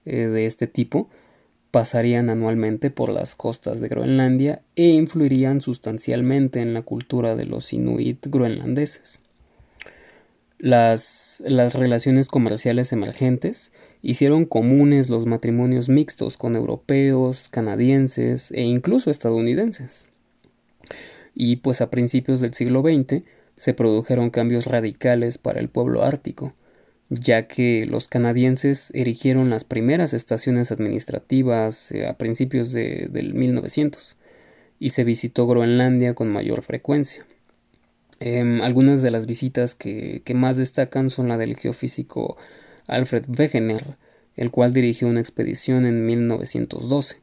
eh, 0.07 0.29
de 0.29 0.47
este 0.47 0.67
tipo 0.67 1.11
pasarían 1.71 2.31
anualmente 2.31 2.91
por 2.91 3.11
las 3.11 3.35
costas 3.35 3.83
de 3.83 3.89
Groenlandia 3.89 4.63
e 4.75 4.89
influirían 4.89 5.61
sustancialmente 5.61 6.63
en 6.63 6.73
la 6.73 6.81
cultura 6.81 7.37
de 7.37 7.45
los 7.45 7.75
inuit 7.75 8.27
groenlandeses. 8.29 9.21
Las, 10.59 11.43
las 11.47 11.75
relaciones 11.75 12.29
comerciales 12.29 12.93
emergentes 12.93 13.73
hicieron 14.03 14.45
comunes 14.45 15.09
los 15.09 15.27
matrimonios 15.27 15.89
mixtos 15.89 16.37
con 16.37 16.57
europeos, 16.57 17.49
canadienses 17.49 18.51
e 18.51 18.63
incluso 18.63 19.11
estadounidenses. 19.11 20.07
Y 21.35 21.57
pues 21.57 21.81
a 21.81 21.91
principios 21.91 22.41
del 22.41 22.55
siglo 22.55 22.83
XX 22.83 23.23
se 23.57 23.75
produjeron 23.75 24.31
cambios 24.31 24.67
radicales 24.67 25.39
para 25.39 25.61
el 25.61 25.69
pueblo 25.69 26.03
ártico, 26.03 26.55
ya 27.09 27.47
que 27.49 27.87
los 27.87 28.09
canadienses 28.09 28.91
erigieron 28.95 29.51
las 29.51 29.65
primeras 29.65 30.13
estaciones 30.13 30.73
administrativas 30.73 31.93
eh, 31.93 32.07
a 32.07 32.19
principios 32.19 32.73
de, 32.73 33.09
del 33.11 33.35
1900 33.35 34.17
y 34.79 34.91
se 34.91 35.05
visitó 35.05 35.47
Groenlandia 35.47 36.15
con 36.15 36.29
mayor 36.29 36.63
frecuencia. 36.63 37.27
Em, 38.21 38.63
algunas 38.63 39.03
de 39.03 39.11
las 39.11 39.27
visitas 39.27 39.75
que, 39.75 40.23
que, 40.25 40.35
más 40.35 40.57
destacan 40.57 41.09
son 41.09 41.29
la 41.29 41.39
del 41.39 41.57
geofísico 41.57 42.37
Alfred 42.89 43.25
Wegener, 43.29 43.97
el 44.35 44.51
cual 44.51 44.73
dirigió 44.73 45.09
una 45.09 45.21
expedición 45.21 45.87
en 45.87 46.05
1912, 46.05 47.23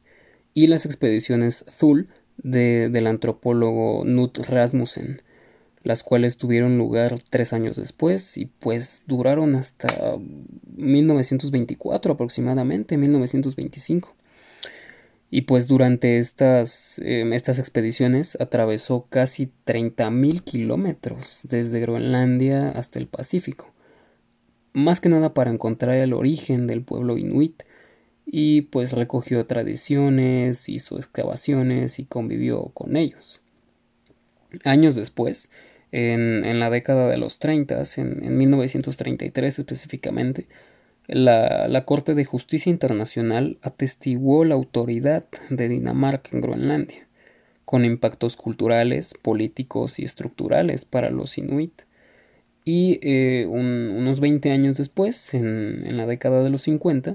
y 0.54 0.68
las 0.68 0.86
expediciones 0.86 1.66
Thul 1.78 2.08
de, 2.38 2.88
del 2.88 3.06
antropólogo 3.06 4.04
Knut 4.04 4.38
Rasmussen, 4.48 5.22
las 5.82 6.02
cuales 6.02 6.36
tuvieron 6.36 6.78
lugar 6.78 7.20
tres 7.30 7.52
años 7.52 7.76
después 7.76 8.38
y 8.38 8.46
pues 8.46 9.04
duraron 9.06 9.54
hasta 9.54 10.16
1924 10.76 12.14
aproximadamente, 12.14 12.96
1925. 12.96 14.15
Y 15.30 15.42
pues 15.42 15.66
durante 15.66 16.18
estas, 16.18 17.00
em, 17.04 17.32
estas 17.32 17.58
expediciones 17.58 18.36
atravesó 18.40 19.06
casi 19.08 19.50
30.000 19.64 20.42
kilómetros 20.42 21.46
desde 21.50 21.80
Groenlandia 21.80 22.70
hasta 22.70 22.98
el 22.98 23.08
Pacífico, 23.08 23.72
más 24.72 25.00
que 25.00 25.08
nada 25.08 25.34
para 25.34 25.50
encontrar 25.50 25.96
el 25.96 26.12
origen 26.12 26.66
del 26.66 26.82
pueblo 26.82 27.18
inuit, 27.18 27.64
y 28.24 28.62
pues 28.62 28.92
recogió 28.92 29.46
tradiciones, 29.46 30.68
hizo 30.68 30.96
excavaciones 30.96 31.98
y 31.98 32.04
convivió 32.04 32.70
con 32.74 32.96
ellos. 32.96 33.40
Años 34.64 34.94
después, 34.94 35.50
en, 35.92 36.58
la 36.58 36.70
década 36.70 37.08
de 37.08 37.18
los 37.18 37.38
30, 37.38 37.84
en, 37.96 38.24
en 38.24 38.36
1933 38.36 39.58
específicamente, 39.60 40.48
la, 41.08 41.84
Corte 41.84 42.14
de 42.14 42.24
Justicia 42.24 42.70
Internacional 42.70 43.58
atestiguó 43.62 44.44
la 44.44 44.54
autoridad 44.54 45.24
de 45.50 45.68
Dinamarca 45.68 46.30
en 46.32 46.40
Groenlandia, 46.40 47.06
con 47.64 47.84
impactos 47.84 48.36
culturales, 48.36 49.14
políticos 49.22 49.98
y 49.98 50.04
estructurales 50.04 50.84
para 50.84 51.10
los 51.10 51.38
inuit. 51.38 51.82
Y 52.64 52.98
eh, 53.02 53.46
unos 53.46 54.18
20 54.18 54.50
años 54.50 54.76
después, 54.76 55.34
en, 55.34 55.96
la 55.96 56.06
década 56.06 56.42
de 56.42 56.50
los 56.50 56.62
50, 56.62 57.14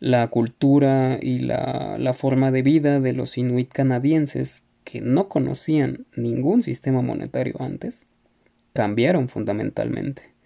la 0.00 0.28
cultura 0.28 1.18
y 1.20 1.38
la 1.38 2.12
forma 2.14 2.50
de 2.50 2.62
vida 2.62 3.00
de 3.00 3.14
los 3.14 3.38
inuit 3.38 3.72
canadienses 3.72 4.64
que 4.84 5.00
no 5.00 5.28
conocían 5.28 6.06
ningún 6.14 6.62
sistema 6.62 7.02
monetario 7.02 7.56
antes, 7.60 8.06
cambiaron 8.74 9.28
fundamentalmente. 9.28 10.37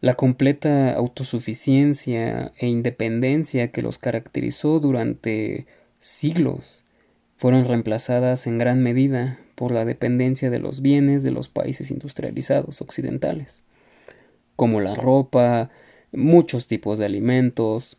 La 0.00 0.14
completa 0.14 0.92
autosuficiencia 0.94 2.52
e 2.58 2.68
independencia 2.68 3.72
que 3.72 3.82
los 3.82 3.98
caracterizó 3.98 4.78
durante 4.80 5.66
siglos 5.98 6.84
fueron 7.36 7.66
reemplazadas 7.66 8.46
en 8.46 8.58
gran 8.58 8.82
medida 8.82 9.38
por 9.54 9.72
la 9.72 9.84
dependencia 9.84 10.50
de 10.50 10.58
los 10.58 10.82
bienes 10.82 11.22
de 11.22 11.30
los 11.30 11.48
países 11.48 11.90
industrializados 11.90 12.82
occidentales, 12.82 13.62
como 14.54 14.80
la 14.80 14.94
ropa, 14.94 15.70
muchos 16.12 16.66
tipos 16.66 16.98
de 16.98 17.06
alimentos, 17.06 17.96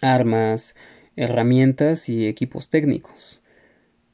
armas, 0.00 0.74
herramientas 1.16 2.08
y 2.08 2.26
equipos 2.26 2.70
técnicos, 2.70 3.42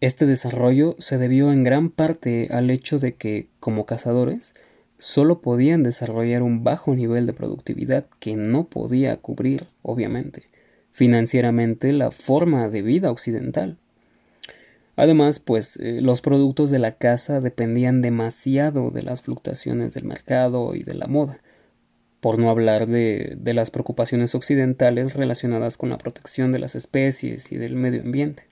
este 0.04 0.26
desarrollo 0.26 0.96
se 0.98 1.16
debió 1.16 1.50
en 1.50 1.64
gran 1.64 1.88
parte 1.88 2.48
al 2.50 2.68
hecho 2.68 2.98
de 2.98 3.14
que, 3.14 3.48
como 3.58 3.86
cazadores, 3.86 4.54
solo 4.98 5.40
podían 5.40 5.82
desarrollar 5.82 6.42
un 6.42 6.64
bajo 6.64 6.94
nivel 6.94 7.26
de 7.26 7.32
productividad 7.32 8.06
que 8.20 8.36
no 8.36 8.68
podía 8.68 9.16
cubrir, 9.18 9.66
obviamente, 9.82 10.48
financieramente 10.92 11.92
la 11.92 12.10
forma 12.10 12.68
de 12.68 12.82
vida 12.82 13.10
occidental. 13.10 13.78
Además, 14.96 15.40
pues 15.40 15.76
eh, 15.76 16.00
los 16.00 16.20
productos 16.20 16.70
de 16.70 16.78
la 16.78 16.92
caza 16.92 17.40
dependían 17.40 18.00
demasiado 18.00 18.90
de 18.90 19.02
las 19.02 19.22
fluctuaciones 19.22 19.92
del 19.94 20.04
mercado 20.04 20.74
y 20.76 20.84
de 20.84 20.94
la 20.94 21.08
moda, 21.08 21.40
por 22.20 22.38
no 22.38 22.48
hablar 22.48 22.86
de, 22.86 23.36
de 23.38 23.54
las 23.54 23.70
preocupaciones 23.70 24.34
occidentales 24.34 25.14
relacionadas 25.16 25.76
con 25.76 25.90
la 25.90 25.98
protección 25.98 26.52
de 26.52 26.60
las 26.60 26.76
especies 26.76 27.50
y 27.50 27.56
del 27.56 27.74
medio 27.74 28.02
ambiente. 28.02 28.46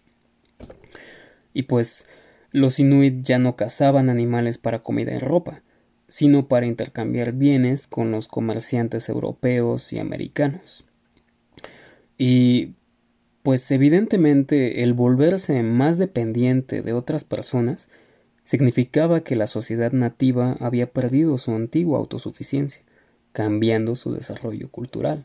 Y 1.55 1.63
pues 1.65 2.07
los 2.51 2.81
inuit 2.81 3.23
ya 3.23 3.39
no 3.39 3.57
cazaban 3.57 4.11
animales 4.11 4.59
para 4.59 4.83
comida 4.83 5.15
y 5.15 5.19
ropa, 5.19 5.63
sino 6.13 6.47
para 6.47 6.67
intercambiar 6.67 7.33
bienes 7.33 7.87
con 7.87 8.11
los 8.11 8.29
comerciantes 8.29 9.09
europeos 9.09 9.95
y 9.95 9.99
americanos. 9.99 10.85
Y 12.19 12.75
pues 13.43 13.71
evidentemente 13.71 14.83
el 14.83 14.93
volverse 14.93 15.63
más 15.63 15.97
dependiente 15.97 16.83
de 16.83 16.93
otras 16.93 17.25
personas 17.25 17.89
significaba 18.45 19.23
que 19.23 19.37
la 19.37 19.47
sociedad 19.47 19.93
nativa 19.93 20.59
había 20.61 20.87
perdido 20.93 21.39
su 21.39 21.53
antigua 21.53 21.99
autosuficiencia, 21.99 22.83
cambiando 23.33 23.95
su 23.95 24.13
desarrollo 24.13 24.71
cultural. 24.71 25.25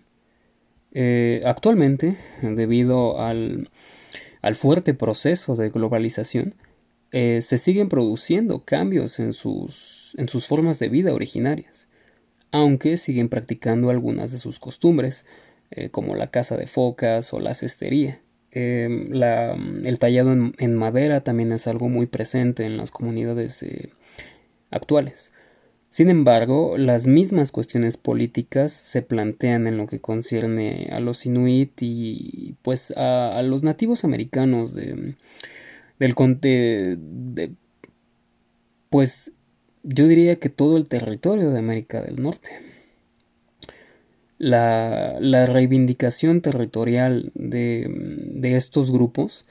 Eh, 0.93 1.41
actualmente, 1.43 2.17
debido 2.41 3.19
al 3.19 3.69
al 4.41 4.55
fuerte 4.55 4.93
proceso 4.93 5.57
de 5.57 5.69
globalización, 5.69 6.55
eh, 7.12 7.41
se 7.41 7.58
siguen 7.58 7.89
produciendo 7.89 8.64
cambios 8.66 9.20
en 9.20 9.34
sus, 9.34 10.14
en 10.18 10.28
sus 10.30 10.47
formas 10.47 10.80
de 10.80 10.89
vida 10.89 11.14
originarias, 11.14 11.88
aunque 12.51 12.97
siguen 12.97 13.30
practicando 13.30 13.89
algunas 13.89 14.32
de 14.32 14.39
sus 14.39 14.60
costumbres, 14.60 15.26
eh, 15.72 15.89
como 15.89 16.16
la 16.16 16.32
caza 16.32 16.58
de 16.58 16.68
focas 16.68 17.34
o 17.34 17.39
la 17.39 17.53
cestería. 17.53 18.22
Em, 18.51 19.12
el 19.86 19.99
tallado 19.99 20.32
en, 20.32 20.76
madera 20.76 21.22
también 21.22 21.51
es 21.51 21.68
algo 21.68 21.89
muy 21.89 22.08
presente 22.08 22.66
en 22.66 22.78
las 22.78 22.91
comunidades 22.91 23.62
eh, 23.64 23.91
actuales. 24.72 25.34
Sin 25.89 26.10
embargo, 26.10 26.78
las 26.78 27.08
mismas 27.08 27.51
cuestiones 27.51 27.97
políticas 27.97 28.72
se 28.74 29.01
plantean 29.01 29.68
en 29.68 29.78
lo 29.78 29.88
que 29.88 29.99
concierne 29.99 30.89
a 30.91 30.99
los 30.99 31.26
inuit 31.26 31.72
y 31.82 32.55
pues 32.62 32.91
a, 32.97 33.41
los 33.43 33.64
nativos 33.64 34.03
americanos 34.03 34.74
de, 34.74 35.16
del 35.99 36.13
de, 36.39 36.97
de, 36.99 37.51
pues 38.89 39.31
yo 39.83 40.07
diría 40.07 40.37
que 40.37 40.49
todo 40.49 40.77
el 40.77 40.87
territorio 40.87 41.49
de 41.51 41.59
América 41.59 42.01
del 42.01 42.21
Norte. 42.21 42.51
La, 44.37 45.17
reivindicación 45.47 46.41
territorial 46.41 47.31
de, 47.33 47.87
de, 47.89 48.55
estos 48.55 48.91
grupos 48.91 49.47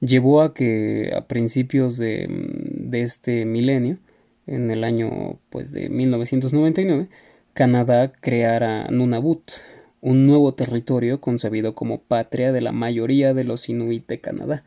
llevó 0.00 0.42
a 0.42 0.54
que 0.54 1.12
a 1.16 1.26
principios 1.28 1.98
de, 1.98 2.26
de 2.28 3.02
este 3.02 3.44
milenio, 3.44 3.98
en 4.46 4.70
el 4.70 4.84
año 4.84 5.38
pues, 5.50 5.70
de 5.70 5.88
1999, 5.88 7.08
Canadá 7.52 8.12
creara 8.12 8.88
Nunavut, 8.90 9.52
un 10.00 10.26
nuevo 10.26 10.52
territorio 10.54 11.20
concebido 11.20 11.74
como 11.74 12.02
patria 12.02 12.52
de 12.52 12.60
la 12.60 12.72
mayoría 12.72 13.32
de 13.32 13.44
los 13.44 13.68
inuit 13.68 14.06
de 14.08 14.20
Canadá, 14.20 14.64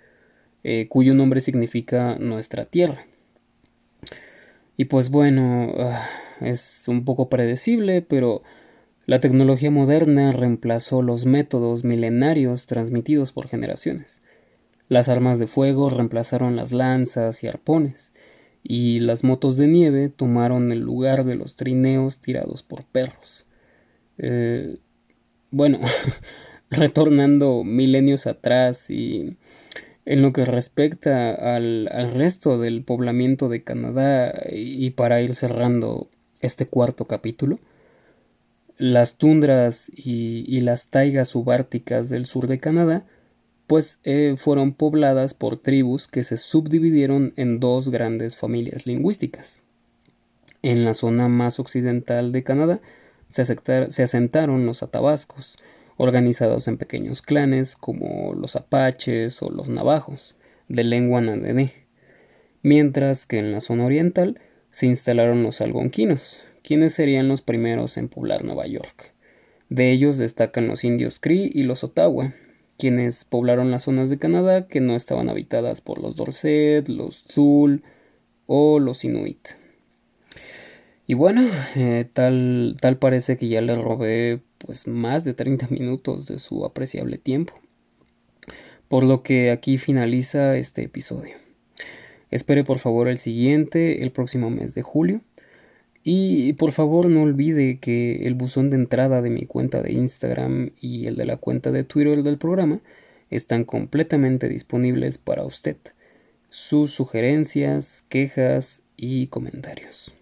eh, 0.70 0.90
cuyo 0.90 1.16
nombre 1.16 1.40
significa 1.40 2.18
nuestra 2.20 2.66
tierra. 2.66 3.06
Y 4.76 4.84
pues 4.84 5.10
bueno, 5.10 5.74
ah, 5.80 6.06
es 6.42 6.90
un 6.90 7.06
poco 7.06 7.30
predecible, 7.30 8.02
pero 8.02 8.44
la 9.06 9.22
tecnología 9.22 9.72
moderna 9.72 10.34
reemplazó 10.34 11.02
los 11.02 11.26
métodos 11.26 11.86
milenarios 11.86 12.66
transmitidos 12.66 13.32
por 13.32 13.48
generaciones. 13.48 14.22
Las 14.90 15.08
armas 15.08 15.40
de 15.40 15.48
fuego 15.48 15.90
reemplazaron 15.90 16.58
las 16.58 16.74
lanzas 16.74 17.46
y 17.46 17.48
arpones, 17.48 18.12
y 18.62 19.00
las 19.00 19.24
motos 19.24 19.56
de 19.56 19.68
nieve 19.68 20.10
tomaron 20.10 20.74
el 20.74 20.82
lugar 20.82 21.24
de 21.24 21.36
los 21.36 21.56
trineos 21.56 22.20
tirados 22.20 22.62
por 22.62 22.84
perros. 22.84 23.46
Eh, 24.18 24.80
bueno, 25.50 25.80
retornando 26.70 27.64
milenios 27.64 28.28
atrás 28.28 28.90
y 28.90 29.38
en 30.08 30.22
lo 30.22 30.32
que 30.32 30.46
respecta 30.46 31.34
al, 31.34 31.90
resto 32.14 32.58
del 32.58 32.82
poblamiento 32.82 33.50
de 33.50 33.64
Canadá 33.64 34.34
y, 34.50 34.92
para 34.92 35.22
ir 35.22 35.36
cerrando 35.36 36.10
este 36.40 36.66
cuarto 36.66 37.06
capítulo, 37.06 37.60
las 38.78 39.18
tundras 39.18 39.92
y, 39.94 40.62
las 40.62 40.88
taigas 40.88 41.28
subárticas 41.28 42.08
del 42.08 42.26
sur 42.26 42.48
de 42.48 42.58
Canadá 42.58 43.06
pues 43.68 44.00
eh, 44.06 44.36
fueron 44.38 44.74
pobladas 44.74 45.34
por 45.34 45.58
tribus 45.58 46.08
que 46.08 46.24
se 46.24 46.38
subdividieron 46.38 47.34
en 47.36 47.60
dos 47.60 47.90
grandes 47.90 48.38
familias 48.38 48.88
lingüísticas. 48.88 49.60
En 50.62 50.86
la 50.86 50.94
zona 50.94 51.28
más 51.28 51.60
occidental 51.60 52.32
de 52.32 52.44
Canadá 52.44 52.80
se, 53.28 53.44
se 53.44 54.04
asentaron 54.04 54.66
los 54.66 54.84
atabascos, 54.84 55.58
organizados 55.98 56.68
en 56.68 56.78
pequeños 56.78 57.22
clanes 57.22 57.76
como 57.76 58.34
los 58.34 58.56
apaches 58.56 59.42
o 59.42 59.50
los 59.50 59.68
navajos, 59.68 60.36
de 60.70 60.84
lengua 60.84 61.22
nadene, 61.22 61.74
mientras 62.62 63.26
que 63.26 63.40
en 63.40 63.52
la 63.52 63.62
zona 63.62 63.86
oriental 63.86 64.40
se 64.70 64.86
instalaron 64.86 65.44
los 65.44 65.62
algonquinos, 65.62 66.44
quienes 66.64 66.94
serían 66.94 67.28
los 67.28 67.42
primeros 67.42 67.98
en 67.98 68.10
poblar 68.10 68.44
Nueva 68.44 68.68
York. 68.68 69.14
De 69.70 69.92
ellos 69.92 70.18
destacan 70.18 70.68
los 70.68 70.84
indios 70.84 71.20
Cree 71.20 71.50
y 71.52 71.64
los 71.64 71.84
Ottawa, 71.84 72.34
quienes 72.78 73.26
poblaron 73.26 73.72
las 73.72 73.84
zonas 73.84 74.10
de 74.10 74.20
Canadá 74.20 74.68
que 74.68 74.82
no 74.82 74.96
estaban 74.96 75.30
habitadas 75.30 75.82
por 75.82 76.02
los 76.02 76.16
Dorset, 76.16 76.88
los 76.88 77.24
Zul 77.32 77.84
o 78.46 78.80
los 78.80 79.04
Inuit. 79.04 79.50
Y 81.08 81.14
bueno, 81.14 81.50
eh, 81.76 82.06
tal, 82.12 82.78
tal 82.80 82.98
parece 82.98 83.38
que 83.38 83.48
ya 83.48 83.62
le 83.62 83.76
robé 83.76 84.42
pues 84.58 84.88
más 84.88 85.24
de 85.24 85.34
30 85.34 85.68
minutos 85.72 86.26
de 86.28 86.40
su 86.40 86.66
apreciable 86.66 87.18
tiempo. 87.18 87.54
Por 88.88 89.04
lo 89.04 89.22
que 89.22 89.52
aquí 89.52 89.78
finaliza 89.78 90.56
este 90.58 90.84
episodio. 90.84 91.36
Espere 92.32 92.64
por 92.64 92.80
favor 92.80 93.08
el 93.08 93.20
siguiente, 93.20 94.04
el 94.04 94.12
próximo 94.12 94.50
mes 94.50 94.76
de 94.76 94.82
julio. 94.82 95.22
Y 96.04 96.54
por 96.54 96.72
favor 96.72 97.10
no 97.10 97.24
olvide 97.24 97.80
que 97.80 98.28
el 98.28 98.34
buzón 98.34 98.70
de 98.70 98.78
entrada 98.78 99.22
de 99.22 99.30
mi 99.30 99.46
cuenta 99.46 99.82
de 99.82 99.92
Instagram 99.92 100.72
y 100.80 101.08
el 101.08 101.18
de 101.18 101.26
la 101.26 101.36
cuenta 101.36 101.72
de 101.72 101.84
Twitter 101.84 102.24
del 102.24 102.38
programa 102.38 102.80
están 103.30 103.66
completamente 103.66 104.48
disponibles 104.48 105.18
para 105.18 105.44
usted. 105.44 105.76
Sus 106.50 106.92
sugerencias, 106.92 108.06
quejas 108.08 108.84
y 108.96 109.28
comentarios. 109.28 110.14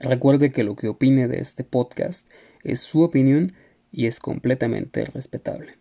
Recuerde 0.00 0.50
que 0.50 0.64
lo 0.64 0.74
que 0.74 0.88
opine 0.88 1.28
de 1.28 1.38
este 1.38 1.62
podcast 1.62 2.28
es 2.64 2.80
su 2.80 3.02
opinión 3.02 3.52
y 3.92 4.06
es 4.06 4.18
completamente 4.18 5.04
respetable. 5.04 5.78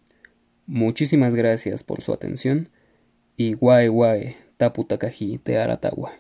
Muchísimas 0.68 1.34
gracias 1.34 1.84
por 1.84 2.02
su 2.02 2.14
atención 2.14 2.70
y 3.36 3.54
guay 3.54 3.88
guay 3.88 4.36
tapu 4.58 4.84
takaji 4.84 5.40
te 5.40 5.58
aratagua. 5.58 6.14